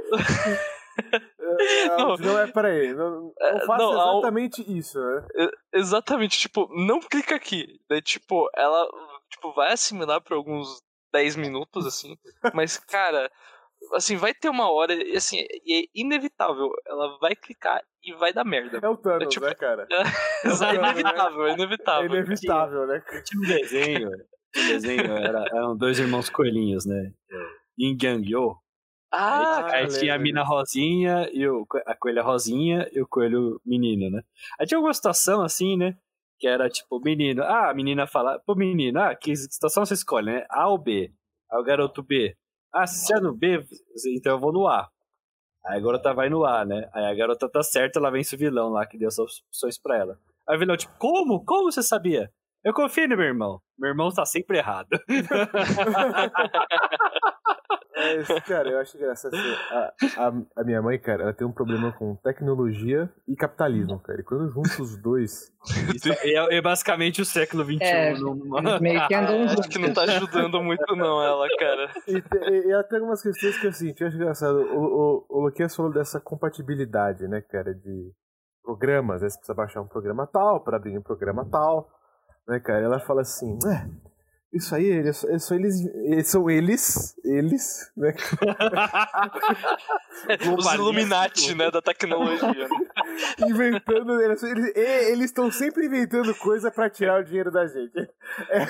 É, 1.48 1.86
Não. 1.86 2.16
não, 2.16 2.38
é, 2.38 2.46
peraí. 2.50 2.92
Não, 2.92 3.32
É, 3.40 3.54
eu 3.54 3.66
faço 3.66 3.84
não, 3.84 3.92
exatamente 3.92 4.78
isso, 4.78 4.98
né? 5.00 5.26
Exatamente, 5.72 6.38
tipo, 6.38 6.68
não 6.74 6.98
clica 7.00 7.36
aqui. 7.36 7.80
Daí, 7.88 8.02
tipo, 8.02 8.50
ela 8.56 8.86
tipo, 9.30 9.52
vai 9.52 9.72
assimilar 9.72 10.20
por 10.20 10.34
alguns 10.36 10.82
10 11.12 11.36
minutos, 11.36 11.86
assim. 11.86 12.18
Mas, 12.52 12.76
cara, 12.76 13.30
assim, 13.94 14.16
vai 14.16 14.32
ter 14.34 14.48
uma 14.48 14.70
hora, 14.70 14.92
e 14.94 15.16
assim, 15.16 15.40
é 15.40 15.82
inevitável. 15.94 16.70
Ela 16.86 17.18
vai 17.18 17.34
clicar 17.34 17.82
e 18.02 18.12
vai 18.14 18.32
dar 18.32 18.44
merda. 18.44 18.78
É 18.82 18.88
o 18.88 18.96
Thanos, 18.96 19.24
É 19.24 19.28
tipo- 19.28 19.46
né, 19.46 19.54
cara? 19.54 19.86
É 20.44 20.74
inevitável, 20.74 21.46
é 21.46 21.50
É 21.50 21.54
inevitável. 21.54 22.06
inevitável, 22.10 22.86
né? 22.86 23.02
Tinha 23.24 23.40
um 23.42 23.46
desenho. 23.46 24.10
tinha 24.52 24.64
um 24.64 24.68
desenho 24.68 25.12
era, 25.12 25.44
eram 25.52 25.76
dois 25.76 25.98
irmãos 25.98 26.28
coelhinhos, 26.30 26.86
né? 26.86 27.12
Yin 27.78 27.96
Yang 28.02 28.30
Yo. 28.32 28.56
Ah, 29.12 29.66
Aí 29.72 29.84
eu 29.84 29.88
tinha 29.88 30.14
a 30.14 30.18
mina 30.18 30.44
rosinha 30.44 31.28
e 31.32 31.46
o, 31.48 31.66
a 31.84 31.96
coelha 31.96 32.22
rosinha 32.22 32.88
e 32.92 33.00
o 33.02 33.08
coelho 33.08 33.60
menino, 33.66 34.08
né? 34.08 34.22
Aí 34.58 34.66
tinha 34.66 34.78
alguma 34.78 34.94
situação 34.94 35.42
assim, 35.42 35.76
né? 35.76 35.96
Que 36.38 36.46
era 36.46 36.68
tipo, 36.70 36.96
o 36.96 37.00
menino, 37.00 37.42
ah, 37.42 37.70
a 37.70 37.74
menina 37.74 38.06
fala, 38.06 38.38
pô, 38.46 38.54
menino, 38.54 39.00
ah, 39.00 39.14
que 39.16 39.34
situação 39.34 39.84
você 39.84 39.94
escolhe, 39.94 40.26
né? 40.26 40.46
A 40.48 40.68
ou 40.68 40.78
B? 40.78 41.12
Aí 41.50 41.58
o 41.58 41.64
garoto 41.64 42.02
B, 42.04 42.36
ah, 42.72 42.86
se 42.86 43.12
é 43.12 43.20
no 43.20 43.34
B, 43.34 43.64
então 44.16 44.32
eu 44.32 44.38
vou 44.38 44.52
no 44.52 44.66
A. 44.66 44.88
Aí 45.66 45.78
a 45.78 45.80
garota 45.80 46.14
vai 46.14 46.28
no 46.28 46.44
A, 46.44 46.64
né? 46.64 46.88
Aí 46.92 47.04
a 47.04 47.14
garota 47.14 47.48
tá 47.48 47.62
certa, 47.62 47.98
ela 47.98 48.10
vence 48.10 48.34
o 48.34 48.38
vilão 48.38 48.70
lá, 48.70 48.86
que 48.86 48.98
deu 48.98 49.08
as 49.08 49.18
opções 49.18 49.78
pra 49.78 49.98
ela. 49.98 50.18
Aí 50.48 50.56
o 50.56 50.58
vilão, 50.58 50.76
tipo, 50.76 50.92
como? 50.98 51.44
Como 51.44 51.70
você 51.70 51.82
sabia? 51.82 52.32
Eu 52.64 52.74
confio 52.74 53.08
no 53.08 53.16
meu 53.16 53.26
irmão. 53.26 53.60
Meu 53.78 53.90
irmão 53.90 54.10
tá 54.10 54.24
sempre 54.26 54.58
errado. 54.58 54.88
É, 57.92 58.16
isso, 58.16 58.34
cara, 58.46 58.68
eu 58.70 58.78
acho 58.78 58.96
engraçado. 58.96 59.34
assim, 59.34 59.54
a, 60.18 60.28
a, 60.28 60.32
a 60.62 60.64
minha 60.64 60.80
mãe, 60.80 60.98
cara, 60.98 61.24
ela 61.24 61.32
tem 61.34 61.46
um 61.46 61.52
problema 61.52 61.92
com 61.92 62.16
tecnologia 62.16 63.12
e 63.28 63.36
capitalismo, 63.36 63.98
cara. 63.98 64.20
E 64.20 64.24
quando 64.24 64.48
junta 64.50 64.80
os 64.80 64.96
dois. 64.96 65.52
Isso 65.94 66.10
é, 66.10 66.56
é 66.56 66.62
basicamente 66.62 67.20
o 67.20 67.24
século 67.26 67.62
XXI. 67.64 67.78
É, 67.82 68.14
numa- 68.14 68.80
meio 68.80 69.06
que 69.06 69.14
andam 69.14 69.42
acho 69.52 69.68
que 69.68 69.78
não 69.78 69.92
tá 69.92 70.02
ajudando 70.04 70.62
muito, 70.62 70.96
não, 70.96 71.22
ela, 71.22 71.46
cara. 71.58 71.90
E, 72.06 72.22
te- 72.22 72.38
e, 72.50 72.68
e 72.68 72.72
até 72.72 72.96
algumas 72.96 73.20
questões 73.22 73.58
que 73.58 73.66
assim, 73.66 73.92
eu 74.00 74.06
acho 74.06 74.16
engraçado. 74.16 74.56
O, 74.62 74.80
o, 74.80 75.26
o 75.28 75.44
Luquinhas 75.44 75.76
falou 75.76 75.92
dessa 75.92 76.18
compatibilidade, 76.20 77.28
né, 77.28 77.42
cara, 77.42 77.74
de 77.74 78.12
programas. 78.62 79.16
Às 79.16 79.22
vezes 79.22 79.36
precisa 79.36 79.54
baixar 79.54 79.82
um 79.82 79.88
programa 79.88 80.26
tal 80.26 80.60
para 80.64 80.76
abrir 80.78 80.96
um 80.96 81.02
programa 81.02 81.46
tal, 81.50 81.86
né, 82.46 82.60
cara? 82.60 82.84
Ela 82.84 83.00
fala 83.00 83.22
assim, 83.22 83.58
é. 83.66 83.88
Isso 84.52 84.74
aí, 84.74 84.84
eles, 84.84 85.24
são 85.38 85.56
eles, 85.56 85.86
eles 85.94 86.28
são 86.28 86.50
eles, 86.50 87.14
eles, 87.24 87.92
né? 87.96 88.12
Os 90.58 90.74
Illuminati, 90.74 91.54
né, 91.54 91.70
da 91.70 91.80
tecnologia. 91.80 92.68
inventando. 93.46 94.20
Eles 94.20 95.26
estão 95.26 95.52
sempre 95.52 95.86
inventando 95.86 96.34
coisa 96.34 96.68
pra 96.68 96.90
tirar 96.90 97.20
o 97.20 97.24
dinheiro 97.24 97.52
da 97.52 97.64
gente. 97.68 97.96
É, 98.48 98.66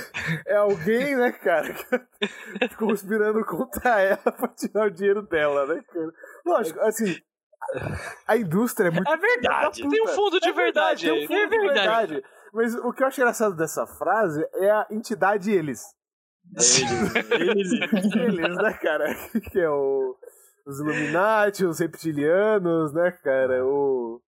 é 0.49 0.57
alguém, 0.57 1.17
né, 1.17 1.33
cara, 1.33 1.75
conspirando 2.79 3.43
contra 3.47 4.03
ela 4.03 4.19
pra 4.19 4.49
tirar 4.49 4.87
o 4.87 4.91
dinheiro 4.91 5.23
dela, 5.23 5.65
né, 5.67 5.83
cara? 5.91 6.13
Lógico, 6.45 6.79
assim. 6.81 7.17
A 8.27 8.37
indústria 8.37 8.89
é 8.89 8.91
muito. 8.91 9.11
É 9.11 9.17
verdade. 9.17 9.89
Tem 9.89 10.03
um 10.03 10.09
fundo 10.09 10.39
de 10.41 10.49
É 10.49 10.53
verdade 10.53 11.07
Tem 11.07 11.25
um 11.25 11.27
fundo 11.27 11.39
É 11.39 11.47
de 11.47 11.59
verdade. 11.59 12.23
Mas 12.53 12.75
o 12.75 12.93
que 12.93 13.03
eu 13.03 13.07
acho 13.07 13.21
engraçado 13.21 13.55
dessa 13.55 13.87
frase 13.87 14.45
é 14.55 14.71
a 14.71 14.87
entidade 14.91 15.51
eles. 15.53 15.83
Eles, 16.57 17.15
eles. 17.31 17.71
Eles, 18.17 18.57
né, 18.57 18.73
cara? 18.75 19.07
Que 19.53 19.61
é 19.61 19.71
o. 19.71 20.17
Os 20.67 20.79
Illuminati, 20.81 21.65
os 21.65 21.79
reptilianos, 21.81 22.93
né, 22.93 23.11
cara? 23.13 23.65
O. 23.65 24.21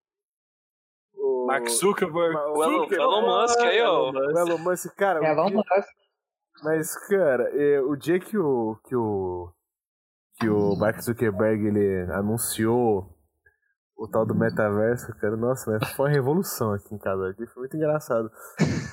o 1.15 1.47
Mark 1.47 1.69
Zuckerberg. 1.69 2.35
o 2.37 2.63
Elon- 2.63 2.83
Zuckerberg, 2.83 3.03
Elon 3.03 3.41
Musk 3.43 3.59
aí, 3.61 3.83
ó. 3.83 4.11
O 4.11 4.39
Elon 4.39 4.59
Musk, 4.59 4.95
cara. 4.95 5.21
o 5.21 5.25
Elon 5.25 5.47
dia- 5.47 5.57
Musk. 5.57 5.89
Mas, 6.63 6.97
cara, 7.09 7.45
é, 7.55 7.81
o 7.81 7.97
dia 7.97 8.21
que 8.21 8.39
o. 8.39 8.77
que 8.85 8.95
o. 8.95 9.51
que 10.41 10.49
o 10.49 10.77
Mark 10.77 11.01
Zuckerberg 11.01 11.67
ele 11.67 12.13
anunciou 12.13 13.09
o 13.97 14.09
tal 14.09 14.27
do 14.27 14.35
metaverso, 14.35 15.15
cara. 15.19 15.37
Nossa, 15.37 15.71
mas 15.71 15.91
foi 15.93 16.07
uma 16.07 16.13
revolução 16.13 16.73
aqui 16.73 16.95
em 16.95 16.99
casa. 16.99 17.29
Aqui 17.31 17.47
foi 17.47 17.63
muito 17.63 17.77
engraçado. 17.77 18.31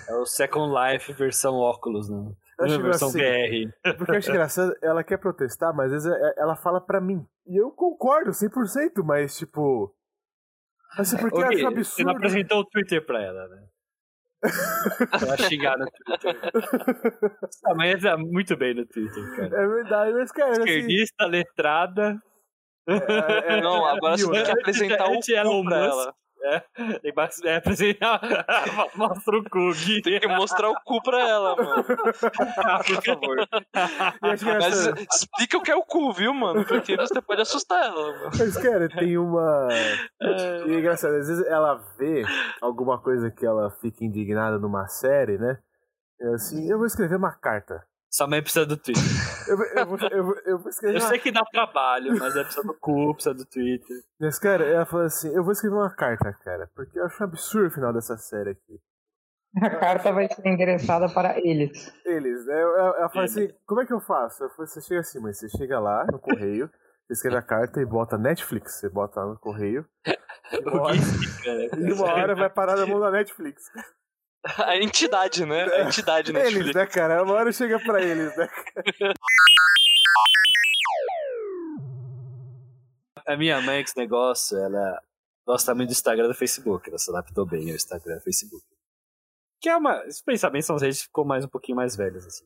É 0.08 0.16
o 0.16 0.26
Second 0.26 0.74
Life 0.74 1.12
versão 1.14 1.56
óculos, 1.56 2.10
né? 2.10 2.32
Eu 2.60 2.82
versão 2.82 3.08
assim, 3.08 3.20
VR. 3.20 3.96
Porque 3.98 4.12
eu 4.12 4.18
acho 4.18 4.30
engraçado, 4.32 4.76
ela 4.82 5.04
quer 5.04 5.18
protestar, 5.18 5.74
mas 5.74 5.94
às 5.94 6.04
vezes 6.04 6.12
é- 6.12 6.34
ela 6.42 6.56
fala 6.56 6.82
pra 6.82 7.00
mim. 7.00 7.26
E 7.48 7.56
eu 7.58 7.72
concordo 7.72 8.34
100%, 8.34 9.04
mas 9.04 9.38
tipo. 9.38 9.96
Assim, 10.98 11.18
porque 11.18 11.38
eu 11.38 11.42
Ô, 11.42 11.46
acho 11.46 11.54
um 11.54 11.58
Você 11.58 11.64
não 11.64 11.72
absurdo. 11.72 12.10
apresentou 12.12 12.60
o 12.60 12.66
Twitter 12.66 13.06
pra 13.06 13.22
ela, 13.22 13.48
né? 13.48 13.64
Ela 15.22 15.38
xingar 15.38 15.78
no 15.78 15.86
Twitter. 15.92 16.36
Ah, 17.66 17.76
mas 17.76 18.04
é 18.06 18.16
muito 18.16 18.56
bem 18.58 18.74
no 18.74 18.86
Twitter, 18.86 19.36
cara. 19.36 19.64
É 19.64 19.68
verdade, 19.68 20.14
mas 20.14 20.32
cara, 20.32 20.52
assim, 20.52 20.62
Esquerdista, 20.64 21.26
letrada. 21.26 22.22
É- 22.92 23.58
é- 23.58 23.62
Não, 23.62 23.88
é 23.88 23.92
agora 23.98 24.18
você 24.18 24.30
tem 24.30 24.40
né? 24.40 24.46
que 24.46 24.52
apresentar 24.52 25.06
o 25.08 25.14
cu 25.20 25.64
pra 25.66 25.78
Musk. 25.80 25.92
ela. 25.92 26.14
É, 26.42 26.64
tem 27.00 27.14
bastante- 27.14 27.48
é 27.50 27.56
apresentar. 27.58 28.22
Mostra 28.96 29.38
o 29.38 29.44
cu, 29.44 29.74
Gui. 29.74 30.02
Tem 30.02 30.22
que 30.22 30.28
mostrar 30.30 30.70
o 30.70 30.76
cu 30.86 31.02
pra 31.04 31.20
ela, 31.28 31.54
mano. 31.58 31.84
Por 31.84 33.04
favor. 33.04 33.48
Mas 34.22 34.42
explica 35.14 35.58
o 35.58 35.62
que 35.62 35.70
é 35.70 35.76
o 35.76 35.84
cu, 35.84 36.14
viu, 36.14 36.34
mano? 36.34 36.66
Porque 36.66 36.96
você 36.96 37.22
pode 37.22 37.42
assustar 37.42 37.84
ela, 37.88 38.14
mano. 38.14 38.32
Mas, 38.40 38.58
cara, 38.58 38.88
tem 38.88 39.18
uma. 39.18 39.68
E 40.66 40.76
é 40.76 40.80
engraçado, 40.80 41.16
às 41.16 41.28
vezes 41.28 41.46
ela 41.46 41.76
vê 41.98 42.24
alguma 42.62 42.98
coisa 42.98 43.30
que 43.30 43.46
ela 43.46 43.70
fica 43.82 44.06
indignada 44.06 44.58
numa 44.58 44.88
série, 44.88 45.38
né? 45.38 45.58
É 46.22 46.28
assim, 46.36 46.70
eu 46.72 46.78
vou 46.78 46.88
escrever 46.88 47.18
uma 47.18 47.34
carta. 47.34 47.84
Sua 48.12 48.28
mãe 48.28 48.42
precisa 48.42 48.66
do 48.66 48.76
Twitter. 48.76 49.04
Eu, 49.48 49.56
vou- 49.58 49.66
eu, 49.68 49.86
vou, 49.86 49.98
eu, 50.10 50.24
vou, 50.26 50.36
eu 50.46 50.58
vou 50.60 50.70
escrever 50.70 50.96
Eu 50.98 51.02
sei 51.02 51.20
que 51.20 51.32
dá 51.32 51.44
trabalho, 51.46 52.18
mas 52.18 52.36
é 52.36 52.44
precisa 52.44 52.66
do 52.66 52.74
cu, 52.74 53.14
precisa 53.14 53.36
do 53.36 53.46
Twitter. 53.46 53.98
Mas, 54.20 54.40
cara, 54.40 54.66
ela 54.66 54.86
falou 54.86 55.06
assim: 55.06 55.30
eu 55.34 55.44
vou 55.44 55.52
escrever 55.52 55.76
uma 55.76 55.94
carta, 55.96 56.34
cara, 56.44 56.70
porque 56.76 56.98
eu 57.00 57.06
acho 57.06 57.22
um 57.22 57.28
absurdo 57.28 57.68
o 57.68 57.72
final 57.72 57.94
dessa 57.94 58.18
série 58.18 58.52
aqui. 58.52 58.80
A 59.62 59.70
carta 59.70 60.12
vai 60.12 60.28
ser 60.28 60.48
endereçada 60.48 61.08
para 61.12 61.38
eles. 61.40 61.92
Eles, 62.06 62.46
né? 62.46 62.60
Ela, 62.62 63.10
fala 63.10 63.26
assim: 63.26 63.50
como 63.66 63.82
é 63.82 63.86
que 63.86 63.94
eu 63.94 64.00
faço? 64.02 64.44
Eu 64.44 64.50
falei, 64.52 64.68
você 64.68 64.82
chega 64.82 65.02
assim, 65.02 65.20
mas 65.20 65.38
você 65.38 65.50
chega 65.50 65.80
lá 65.80 66.06
no 66.12 66.20
correio, 66.20 66.68
você 67.08 67.14
escreve 67.14 67.38
a 67.38 67.42
carta 67.44 67.80
e 67.82 67.86
bota 67.86 68.18
Netflix, 68.18 68.80
você 68.80 68.90
bota 68.90 69.20
lá 69.22 69.28
no 69.28 69.40
correio. 69.40 69.86
E 70.52 70.58
uma 70.68 70.82
hora, 70.82 70.96
né? 70.96 71.70
e 71.78 71.94
uma 71.94 72.06
hora 72.12 72.36
vai 72.36 72.50
parar 72.50 72.76
na 72.76 72.86
mão 72.88 73.00
da 73.00 73.12
Netflix. 73.12 73.66
A 74.66 74.78
entidade, 74.78 75.46
né? 75.46 75.64
A 75.64 75.82
entidade 75.84 76.32
Eles, 76.32 76.44
Netflix. 76.44 76.76
né, 76.76 76.86
cara? 76.86 77.24
Uma 77.24 77.34
hora 77.34 77.52
chega 77.52 77.78
pra 77.80 78.02
eles, 78.02 78.36
né? 78.38 78.48
A 83.28 83.38
minha 83.38 83.62
mãe, 83.62 83.84
com 83.84 83.90
esse 83.90 83.98
negócio, 83.98 84.58
ela 84.58 85.02
gosta 85.46 85.76
muito 85.76 85.90
do 85.90 85.92
Instagram 85.92 86.26
e 86.26 86.28
do 86.30 86.34
Facebook. 86.34 86.90
Ela 86.90 86.98
se 86.98 87.12
adaptou 87.12 87.46
bem 87.46 87.70
ao 87.70 87.76
Instagram 87.76 88.14
e 88.14 88.16
ao 88.16 88.22
Facebook. 88.22 88.66
Que 89.62 89.70
é 89.70 89.76
uma. 89.76 90.04
Esses 90.06 90.22
pensamentos 90.22 90.66
são 90.66 90.76
as 90.78 90.82
redes 90.82 91.00
que 91.00 91.06
ficou 91.08 91.26
mais 91.26 91.44
um 91.44 91.50
pouquinho 91.50 91.76
mais 91.76 91.96
velhas, 91.96 92.26
assim. 92.26 92.46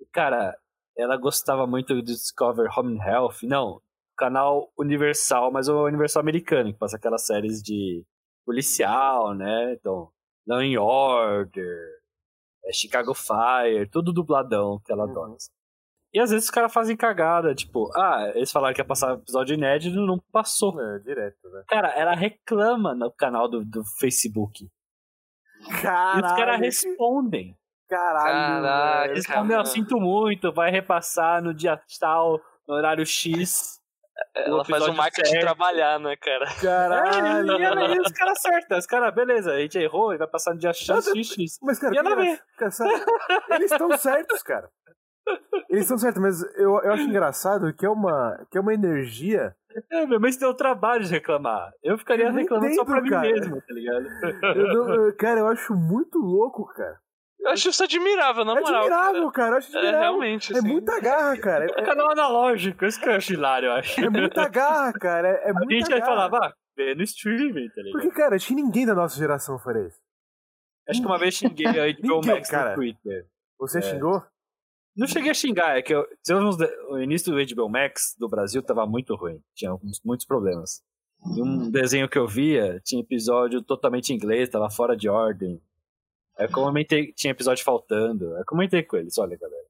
E, 0.00 0.06
cara, 0.06 0.56
ela 0.96 1.16
gostava 1.16 1.66
muito 1.66 1.94
do 1.94 2.02
Discover 2.02 2.68
Home 2.76 2.98
and 2.98 3.04
Health. 3.04 3.42
Não, 3.42 3.80
canal 4.16 4.72
Universal, 4.78 5.52
mas 5.52 5.68
o 5.68 5.84
Universal 5.84 6.20
americano, 6.22 6.72
que 6.72 6.78
passa 6.78 6.96
aquelas 6.96 7.26
séries 7.26 7.62
de 7.62 8.02
policial, 8.46 9.34
né? 9.34 9.74
Então, 9.74 10.10
Law 10.48 10.60
and 10.60 10.80
Order, 10.80 11.78
é, 12.64 12.72
Chicago 12.72 13.12
Fire, 13.14 13.88
tudo 13.90 14.12
dubladão 14.12 14.80
que 14.84 14.90
ela 14.92 15.04
Uhum. 15.04 15.10
adora. 15.10 15.36
E 16.12 16.18
às 16.20 16.30
vezes 16.30 16.46
os 16.46 16.50
caras 16.50 16.72
fazem 16.72 16.96
cagada, 16.96 17.54
tipo, 17.54 17.90
ah, 17.94 18.32
eles 18.34 18.50
falaram 18.50 18.74
que 18.74 18.80
ia 18.80 18.84
passar 18.84 19.12
episódio 19.14 19.52
inédito 19.54 19.94
não 20.00 20.18
passou. 20.32 20.80
É, 20.80 20.98
direto, 21.00 21.48
né? 21.50 21.64
Cara, 21.68 21.88
ela 21.90 22.14
reclama 22.14 22.94
no 22.94 23.12
canal 23.12 23.46
do, 23.46 23.62
do 23.64 23.82
Facebook. 24.00 24.64
e 24.64 25.82
Caralho. 25.82 26.24
os 26.24 26.32
caras 26.32 26.60
respondem. 26.60 27.54
Caralho. 27.90 28.62
Caraca. 28.62 29.10
Eles 29.10 29.26
falam, 29.26 29.44
meu, 29.44 29.64
sinto 29.66 29.98
muito, 30.00 30.50
vai 30.52 30.70
repassar 30.70 31.42
no 31.42 31.52
dia 31.52 31.78
tal, 32.00 32.40
no 32.66 32.74
horário 32.74 33.04
X. 33.04 33.77
Ela 34.34 34.64
faz 34.64 34.68
o 34.68 34.72
episódio 34.72 34.94
marketing 34.96 35.30
certo. 35.30 35.42
trabalhar, 35.44 35.98
né, 36.00 36.16
cara? 36.16 36.46
Caralho. 36.62 37.52
É, 37.52 37.56
e, 37.58 37.62
ela- 37.62 37.94
e 37.94 38.00
os 38.00 38.12
caras 38.12 38.38
acertam. 38.38 38.78
Os 38.78 38.86
caras, 38.86 39.14
beleza, 39.14 39.52
a 39.52 39.58
gente 39.60 39.78
errou 39.78 40.14
e 40.14 40.18
vai 40.18 40.26
passar 40.28 40.52
no 40.54 40.58
dia 40.60 40.72
X, 40.72 40.86
X, 41.08 41.32
X. 41.32 41.58
Mas, 41.62 41.78
cara, 41.78 41.94
E 41.94 41.98
ela 41.98 42.14
vê. 42.16 42.38
cara, 42.56 42.70
sabe? 42.70 42.92
eles 43.50 43.70
estão 43.72 43.96
certos, 43.96 44.42
cara. 44.42 44.68
Eles 45.68 45.82
estão 45.82 45.98
certos, 45.98 46.22
mas 46.22 46.42
eu, 46.56 46.80
eu 46.82 46.92
acho 46.92 47.02
engraçado 47.02 47.72
que 47.74 47.84
é 47.84 47.90
uma, 47.90 48.46
que 48.50 48.56
é 48.56 48.60
uma 48.60 48.72
energia. 48.72 49.54
É, 49.92 50.06
meu, 50.06 50.18
mas 50.18 50.36
deu 50.38 50.54
trabalho 50.54 51.04
de 51.04 51.10
reclamar. 51.10 51.70
Eu 51.82 51.98
ficaria 51.98 52.26
Eu 52.26 52.32
reclamando 52.32 52.74
só 52.74 52.84
pra 52.84 52.98
entendo, 52.98 53.04
mim 53.04 53.10
cara. 53.10 53.28
mesmo, 53.32 53.56
tá 53.60 53.74
ligado? 53.74 54.06
Eu 54.56 54.66
não- 54.96 55.16
cara, 55.16 55.40
eu 55.40 55.48
acho 55.48 55.74
muito 55.74 56.18
louco, 56.18 56.64
cara. 56.74 56.98
Eu 57.48 57.52
acho 57.54 57.68
isso 57.70 57.82
admirável, 57.84 58.44
na 58.44 58.56
É 58.56 58.60
moral. 58.60 58.80
admirável, 58.82 59.30
cara. 59.32 59.54
Eu 59.54 59.58
acho 59.58 59.74
É, 59.74 59.78
admirável. 59.78 60.00
realmente. 60.00 60.52
É 60.54 60.58
assim. 60.58 60.68
muita 60.68 61.00
garra, 61.00 61.36
cara. 61.38 61.64
É 61.64 61.80
É, 61.80 61.84
canal 61.84 62.10
analógico, 62.10 62.84
isso 62.84 63.00
que 63.00 63.08
eu 63.08 63.14
acho 63.14 63.32
hilário, 63.32 63.66
eu 63.68 63.72
acho. 63.72 64.00
é 64.00 64.08
muita 64.10 64.48
garra, 64.48 64.92
cara. 64.92 65.28
É, 65.28 65.48
é 65.48 65.50
a 65.50 65.54
muita 65.54 65.74
gente 65.74 65.88
vai 65.90 66.00
garra. 66.00 66.10
falar, 66.12 66.28
vá, 66.28 66.54
vê 66.76 66.94
no 66.94 67.02
streaming, 67.02 67.68
tá 67.70 67.82
ligado? 67.82 67.92
Porque, 67.92 68.10
cara, 68.10 68.36
acho 68.36 68.46
que 68.48 68.54
ninguém 68.54 68.86
da 68.86 68.94
nossa 68.94 69.16
geração 69.18 69.58
faria 69.58 69.86
isso. 69.88 70.00
Acho 70.88 71.00
que 71.00 71.06
uma 71.06 71.18
vez 71.18 71.34
xinguei 71.34 71.66
a 71.66 71.92
HBO 71.92 72.24
Max 72.26 72.48
cara. 72.50 72.70
no 72.70 72.76
Twitter. 72.76 73.26
Você 73.58 73.78
É. 73.78 73.82
xingou? 73.82 74.22
Não 74.96 75.06
cheguei 75.06 75.30
a 75.30 75.34
xingar, 75.34 75.76
é 75.78 75.82
que 75.82 75.94
eu, 75.94 76.04
o 76.90 76.98
início 76.98 77.32
do 77.32 77.54
HBO 77.54 77.68
Max 77.68 78.16
do 78.18 78.28
Brasil 78.28 78.62
tava 78.62 78.84
muito 78.86 79.14
ruim. 79.14 79.40
Tinha 79.54 79.70
muitos 80.04 80.26
problemas. 80.26 80.82
E 81.36 81.42
um 81.42 81.70
desenho 81.70 82.08
que 82.08 82.18
eu 82.18 82.26
via 82.26 82.80
tinha 82.84 83.00
episódio 83.02 83.62
totalmente 83.62 84.10
em 84.12 84.16
inglês, 84.16 84.48
tava 84.48 84.68
fora 84.70 84.96
de 84.96 85.08
ordem. 85.08 85.60
Aí 86.38 86.46
eu 86.46 86.50
comentei, 86.52 87.12
tinha 87.12 87.32
episódio 87.32 87.64
faltando. 87.64 88.32
Aí 88.34 88.40
eu 88.40 88.46
comentei 88.46 88.82
com 88.82 88.96
eles, 88.96 89.18
olha 89.18 89.36
galera, 89.36 89.66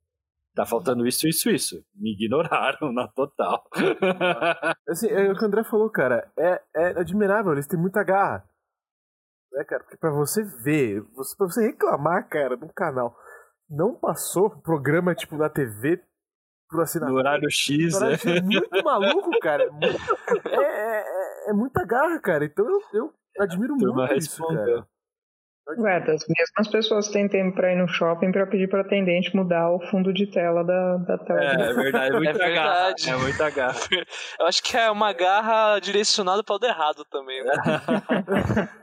tá 0.54 0.66
faltando 0.66 1.06
isso, 1.06 1.26
isso, 1.26 1.48
isso. 1.50 1.84
Me 1.94 2.12
ignoraram 2.12 2.92
na 2.92 3.08
total. 3.08 3.64
Assim, 4.88 5.08
é 5.08 5.30
o 5.30 5.36
que 5.36 5.42
o 5.42 5.46
André 5.46 5.64
falou, 5.64 5.88
cara. 5.90 6.30
É, 6.38 6.60
é 6.76 6.86
admirável, 7.00 7.52
eles 7.52 7.66
têm 7.66 7.78
muita 7.80 8.02
garra. 8.02 8.44
Né, 9.52 9.64
cara? 9.64 9.82
Porque 9.82 9.96
pra 9.96 10.10
você 10.10 10.42
ver, 10.42 11.00
você, 11.14 11.34
pra 11.36 11.46
você 11.46 11.66
reclamar, 11.66 12.28
cara, 12.28 12.56
num 12.56 12.68
canal, 12.68 13.16
não 13.68 13.94
passou 13.94 14.50
programa, 14.50 15.14
tipo, 15.14 15.36
na 15.36 15.48
TV 15.48 15.96
por 16.68 16.76
no 16.76 16.82
assinatura. 16.82 17.18
horário 17.18 17.50
X, 17.50 17.94
Caralho, 17.94 18.10
né? 18.10 18.16
isso 18.16 18.28
é 18.28 18.40
muito 18.42 18.68
maluco, 18.84 19.30
cara. 19.40 19.64
É, 19.64 20.48
é, 20.50 20.62
é- 20.62 21.00
é- 21.46 21.50
é 21.50 21.52
muita 21.54 21.82
garra, 21.86 22.20
cara. 22.20 22.44
Então 22.44 22.66
eu, 22.68 22.80
eu 22.92 23.14
admiro 23.40 23.74
muito 23.74 24.02
isso, 24.16 24.42
respondeu. 24.42 24.64
cara. 24.82 24.88
Ué, 25.76 25.96
as 25.96 26.24
mesmas 26.26 26.68
pessoas 26.72 27.08
têm 27.08 27.28
tempo 27.28 27.54
pra 27.54 27.72
ir 27.72 27.76
no 27.76 27.86
shopping 27.86 28.32
pra 28.32 28.46
pedir 28.46 28.68
pra 28.70 28.80
atendente 28.80 29.36
mudar 29.36 29.70
o 29.70 29.78
fundo 29.90 30.12
de 30.14 30.26
tela 30.30 30.64
da, 30.64 30.96
da 30.96 31.18
tela. 31.18 31.40
É, 31.44 31.70
é 31.70 31.74
verdade, 31.74 32.10
é 32.16 32.18
muita 32.18 32.30
É 32.42 32.54
garra. 32.54 32.74
verdade. 32.84 33.10
É 33.10 33.16
muita 33.16 33.50
garra. 33.50 33.78
Eu 34.40 34.46
acho 34.46 34.62
que 34.62 34.76
é 34.76 34.90
uma 34.90 35.12
garra 35.12 35.78
direcionada 35.78 36.42
para 36.42 36.56
o 36.56 36.64
errado 36.66 37.04
também, 37.10 37.44
né? 37.44 37.52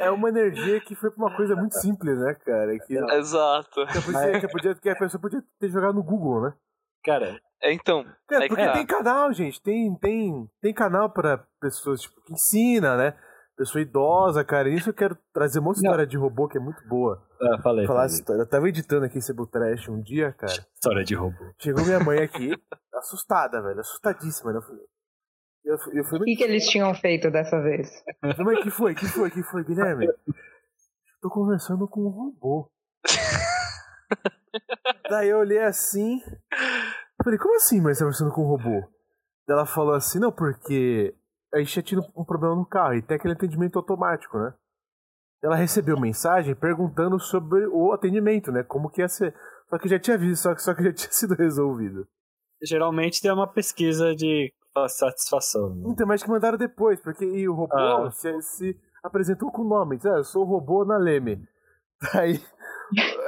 É, 0.00 0.06
é 0.06 0.10
uma 0.10 0.28
energia 0.28 0.80
que 0.80 0.96
foi 0.96 1.10
pra 1.12 1.24
uma 1.26 1.36
coisa 1.36 1.54
muito 1.54 1.74
simples, 1.78 2.18
né, 2.18 2.34
cara? 2.44 2.76
Que, 2.80 2.94
Exato. 3.14 3.86
que, 3.86 3.98
a 3.98 4.02
pessoa- 4.02 4.40
que 4.40 4.48
podia- 4.48 4.74
que 4.74 4.88
a 4.88 4.96
pessoa 4.96 5.20
podia 5.20 5.40
ter 5.60 5.68
jogado 5.68 5.94
no 5.94 6.02
Google, 6.02 6.42
né? 6.42 6.52
Cara, 7.04 7.38
É, 7.62 7.72
então, 7.72 8.04
Cara, 8.28 8.44
É 8.44 8.48
porque 8.48 8.66
que- 8.66 8.72
tem 8.72 8.84
canal, 8.86 9.32
gente. 9.32 9.62
Tem, 9.62 9.94
tem, 9.98 10.46
tem 10.60 10.74
canal 10.74 11.08
pra 11.10 11.44
pessoas 11.60 12.00
tipo, 12.02 12.20
que 12.26 12.32
ensina, 12.32 12.96
né? 12.96 13.14
Pessoa 13.56 13.80
idosa, 13.82 14.44
cara. 14.44 14.68
Isso 14.68 14.90
eu 14.90 14.94
quero 14.94 15.16
trazer 15.32 15.60
uma 15.60 15.72
história 15.72 16.04
de 16.06 16.16
robô 16.16 16.48
que 16.48 16.58
é 16.58 16.60
muito 16.60 16.82
boa. 16.88 17.22
ah, 17.40 17.62
falei. 17.62 17.86
Falar 17.86 18.00
falei. 18.00 18.06
essa 18.06 18.14
história. 18.16 18.40
Eu 18.42 18.48
tava 18.48 18.68
editando 18.68 19.04
aqui 19.04 19.20
Cebu 19.20 19.46
Trash 19.46 19.88
um 19.88 20.00
dia, 20.02 20.32
cara. 20.32 20.52
História 20.74 21.04
de 21.04 21.14
robô. 21.14 21.52
Chegou 21.58 21.84
minha 21.84 22.00
mãe 22.00 22.18
aqui, 22.20 22.50
assustada, 22.94 23.62
velho. 23.62 23.78
Assustadíssima, 23.80 24.52
né? 24.52 24.58
Eu 24.58 24.62
falei, 24.62 24.84
eu, 25.64 25.78
fui- 25.78 25.98
eu 25.98 26.20
O 26.20 26.24
que, 26.24 26.36
que 26.36 26.42
eles 26.44 26.66
tinham 26.66 26.92
feito 26.94 27.30
dessa 27.30 27.60
vez? 27.62 27.88
mas, 28.20 28.36
mãe, 28.38 28.60
que 28.60 28.70
foi? 28.70 28.94
Que 28.94 29.06
foi? 29.06 29.30
Que 29.30 29.42
foi, 29.44 29.62
Guilherme? 29.64 30.08
Tô 31.22 31.30
conversando 31.30 31.86
com 31.88 32.00
um 32.02 32.08
robô. 32.10 32.68
Daí 35.08 35.28
eu 35.28 35.38
olhei 35.38 35.62
assim. 35.62 36.20
Falei, 37.22 37.38
como 37.38 37.54
assim, 37.56 37.80
mãe, 37.80 37.94
você 37.94 38.00
tá 38.00 38.04
conversando 38.04 38.32
com 38.32 38.42
um 38.42 38.48
robô? 38.48 38.88
Ela 39.48 39.64
falou 39.64 39.94
assim, 39.94 40.18
não, 40.18 40.32
porque 40.32 41.14
a 41.54 41.58
gente 41.58 41.72
tinha 41.72 41.82
tido 41.82 42.02
um 42.16 42.24
problema 42.24 42.56
no 42.56 42.66
carro 42.66 42.94
e 42.94 43.02
tem 43.02 43.16
aquele 43.16 43.34
atendimento 43.34 43.78
automático, 43.78 44.36
né? 44.38 44.52
Ela 45.42 45.56
recebeu 45.56 45.98
mensagem 46.00 46.54
perguntando 46.54 47.18
sobre 47.20 47.66
o 47.66 47.92
atendimento, 47.92 48.50
né? 48.50 48.62
Como 48.62 48.90
que 48.90 49.00
ia 49.00 49.08
ser. 49.08 49.34
Só 49.68 49.78
que 49.78 49.88
já 49.88 49.98
tinha 49.98 50.18
visto, 50.18 50.42
só 50.42 50.54
que, 50.54 50.62
só 50.62 50.74
que 50.74 50.82
já 50.82 50.92
tinha 50.92 51.12
sido 51.12 51.34
resolvido. 51.34 52.06
Geralmente 52.62 53.20
tem 53.20 53.32
uma 53.32 53.46
pesquisa 53.46 54.14
de 54.14 54.52
satisfação. 54.88 55.74
Né? 55.74 55.82
Então, 55.90 56.06
mas 56.06 56.22
que 56.22 56.30
mandaram 56.30 56.58
depois, 56.58 57.00
porque 57.00 57.24
e 57.24 57.48
o 57.48 57.54
robô 57.54 57.76
Ah. 57.76 58.10
se, 58.10 58.40
se 58.42 58.80
apresentou 59.02 59.52
com 59.52 59.62
o 59.62 59.68
nome. 59.68 59.96
Disse, 59.96 60.08
ah, 60.08 60.16
eu 60.16 60.24
sou 60.24 60.42
o 60.42 60.48
robô 60.48 60.84
Naleme. 60.84 61.46
Daí 62.12 62.40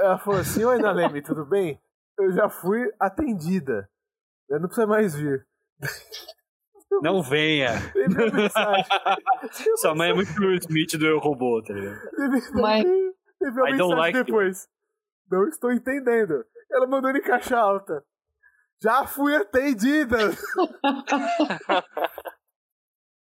ela 0.00 0.18
falou 0.18 0.40
assim, 0.40 0.64
oi 0.64 0.78
Naleme, 0.78 1.22
tudo 1.22 1.44
bem? 1.46 1.80
Eu 2.18 2.32
já 2.32 2.48
fui 2.48 2.80
atendida. 2.98 3.88
Eu 4.48 4.58
não 4.58 4.66
precisa 4.68 4.86
mais 4.86 5.14
vir. 5.14 5.46
Não 7.02 7.22
venha. 7.22 7.70
Sua 9.80 9.94
mãe 9.94 10.10
é 10.10 10.14
muito 10.14 10.30
Will 10.40 10.54
Smith 10.58 10.96
do 10.98 11.06
Eu 11.06 11.18
Robô, 11.18 11.62
tá 11.62 11.72
ligado? 11.74 11.98
Mas- 12.54 12.84
Enviou 13.42 13.68
I 13.68 13.76
don't 13.76 13.94
mensagem 13.94 13.96
like 13.96 14.18
you. 14.18 14.24
depois. 14.24 14.68
Não 15.30 15.48
estou 15.48 15.72
entendendo. 15.72 16.44
Ela 16.70 16.86
mandou 16.86 17.10
em 17.10 17.20
caixa 17.20 17.58
alta. 17.58 18.02
Já 18.82 19.06
fui 19.06 19.34
atendida. 19.36 20.16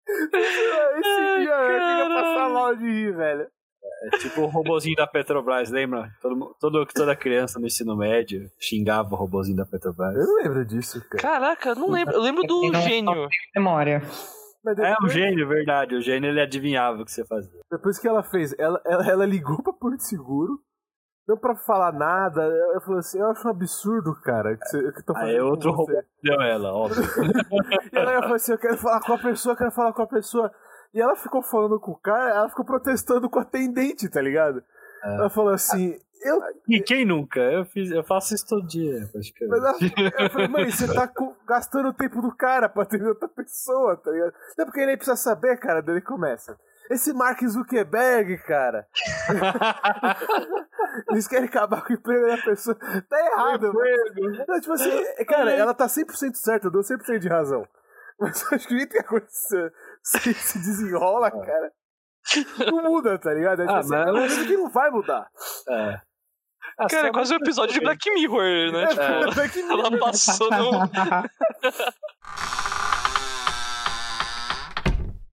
Esse 0.08 1.40
dia 1.40 1.54
eu 1.54 1.80
queria 1.80 2.10
passar 2.16 2.50
mal 2.50 2.76
de 2.76 2.86
rir, 2.86 3.16
velho. 3.16 3.48
É 4.04 4.18
tipo 4.18 4.42
o 4.42 4.48
robozinho 4.48 4.96
da 4.96 5.08
Petrobras, 5.08 5.70
lembra? 5.72 6.10
Todo, 6.22 6.56
todo, 6.60 6.86
toda 6.86 7.16
criança 7.16 7.60
no 7.60 7.66
ensino 7.66 7.96
médio 7.96 8.50
xingava 8.60 9.14
o 9.14 9.18
robozinho 9.18 9.58
da 9.58 9.66
Petrobras. 9.66 10.16
Eu 10.16 10.26
não 10.26 10.36
lembro 10.44 10.66
disso, 10.66 11.02
cara. 11.10 11.22
Caraca, 11.22 11.70
eu 11.70 11.76
não 11.76 11.90
lembro. 11.90 12.14
Eu 12.14 12.22
lembro 12.22 12.44
do 12.44 12.72
Não, 12.72 12.82
gênio. 12.82 13.28
Memória. 13.56 14.02
É 14.68 14.96
um 15.04 15.08
gênio, 15.08 15.48
verdade. 15.48 15.96
O 15.96 16.02
gênio 16.02 16.30
ele 16.30 16.42
adivinhava 16.42 17.02
o 17.02 17.06
que 17.06 17.12
você 17.12 17.24
fazia. 17.26 17.60
depois 17.72 18.00
que 18.00 18.08
ela 18.08 18.24
fez, 18.24 18.54
ela, 18.58 18.82
ela, 18.86 19.08
ela 19.08 19.26
ligou 19.26 19.62
pra 19.62 19.72
Porto 19.72 20.02
Seguro. 20.02 20.60
Não 21.28 21.38
pra 21.38 21.56
falar 21.56 21.92
nada. 21.92 22.44
Eu 22.74 22.82
falei 22.82 23.00
assim, 23.00 23.20
eu 23.20 23.32
acho 23.32 23.48
um 23.48 23.52
absurdo, 23.52 24.16
cara, 24.22 24.56
que, 24.56 24.66
você, 24.68 24.92
que 24.92 25.04
tô 25.04 25.14
fazendo 25.14 25.32
Aí 25.32 25.40
com 25.40 25.46
outro 25.46 25.86
deu 26.22 26.40
ela, 26.42 26.72
óbvio. 26.72 27.04
E 27.92 27.98
ela 27.98 28.22
falou 28.22 28.36
assim, 28.36 28.52
eu 28.52 28.60
quero 28.60 28.78
falar 28.78 29.00
com 29.02 29.14
a 29.14 29.18
pessoa, 29.18 29.54
eu 29.54 29.58
quero 29.58 29.72
falar 29.72 29.94
com 29.94 30.02
a 30.04 30.08
pessoa. 30.08 30.52
E 30.96 31.02
ela 31.02 31.14
ficou 31.18 31.42
falando 31.42 31.78
com 31.78 31.92
o 31.92 32.00
cara, 32.00 32.34
ela 32.34 32.50
ficou 32.50 32.64
protestando 32.64 33.30
com 33.30 33.38
o 33.38 33.42
atendente, 33.42 34.08
tá 34.08 34.22
ligado? 34.22 34.64
É. 35.04 35.16
Ela 35.16 35.30
falou 35.30 35.54
assim, 35.54 36.00
eu. 36.22 36.42
E 36.70 36.82
quem 36.82 37.06
nunca? 37.06 37.42
Eu, 37.42 37.66
fiz, 37.66 37.92
eu 37.92 38.02
faço 38.02 38.34
isso 38.34 38.48
todo 38.48 38.66
dia, 38.66 39.06
praticamente. 39.12 39.50
Mas 39.50 39.62
ela, 39.62 40.24
eu 40.24 40.30
falei, 40.30 40.48
mãe, 40.48 40.72
você 40.72 40.88
tá 40.88 41.12
gastando 41.46 41.90
o 41.90 41.94
tempo 41.94 42.22
do 42.22 42.34
cara 42.34 42.70
pra 42.70 42.84
atender 42.84 43.10
outra 43.10 43.28
pessoa, 43.28 43.98
tá 43.98 44.10
ligado? 44.10 44.34
Não 44.58 44.64
é 44.64 44.66
porque 44.66 44.80
ele 44.80 44.96
precisa 44.96 45.18
saber, 45.18 45.58
cara, 45.58 45.82
daí 45.82 45.96
ele 45.96 46.02
começa. 46.02 46.58
Esse 46.90 47.12
Mark 47.12 47.42
Zuckerberg, 47.46 48.38
cara. 48.44 48.88
Eles 51.10 51.28
querem 51.28 51.50
acabar 51.50 51.84
com 51.84 51.92
o 51.92 51.96
emprego 51.96 52.28
da 52.28 52.38
pessoa. 52.38 52.76
Tá 52.76 53.20
errado, 53.20 53.74
mano. 53.74 54.46
Não, 54.48 54.62
tipo 54.62 54.74
assim, 54.74 55.26
cara, 55.28 55.52
ela 55.52 55.74
tá 55.74 55.88
100% 55.88 56.36
certa, 56.36 56.68
eu 56.68 56.72
dou 56.72 56.84
100% 56.84 57.20
de 57.20 57.28
razão. 57.28 57.68
Mas 58.20 58.42
acho 58.54 58.68
que 58.68 58.76
o 58.76 58.78
jeito 58.78 58.92
que 58.92 59.00
a 59.00 59.04
coisa 59.04 59.28
se, 60.06 60.20
se, 60.34 60.34
se 60.34 60.60
desenrola, 60.60 61.30
cara, 61.32 61.72
não 62.72 62.84
muda, 62.84 63.18
tá 63.20 63.34
ligado? 63.34 63.62
É, 63.62 63.66
tipo 63.66 63.76
Ah, 63.76 63.80
assim, 63.80 63.90
mas- 63.90 64.08
é 64.08 64.12
uma 64.12 64.20
coisa 64.22 64.46
que 64.46 64.58
não 64.58 64.70
vai 64.70 64.90
mudar. 64.92 65.28
É. 65.70 66.02
Ah, 66.78 66.88
Cara, 66.90 67.04
é 67.04 67.08
só- 67.08 67.14
quase 67.14 67.34
um 67.34 67.38
episódio 67.38 67.74
de 67.74 67.80
Black 67.80 68.10
Mirror, 68.12 68.72
né? 68.74 68.88
Tipo, 68.88 69.02
É, 69.02 69.34
Black 69.34 69.58
Mirror. 69.64 69.80
ela 69.86 70.00
passou 70.00 70.50
no. 70.50 70.72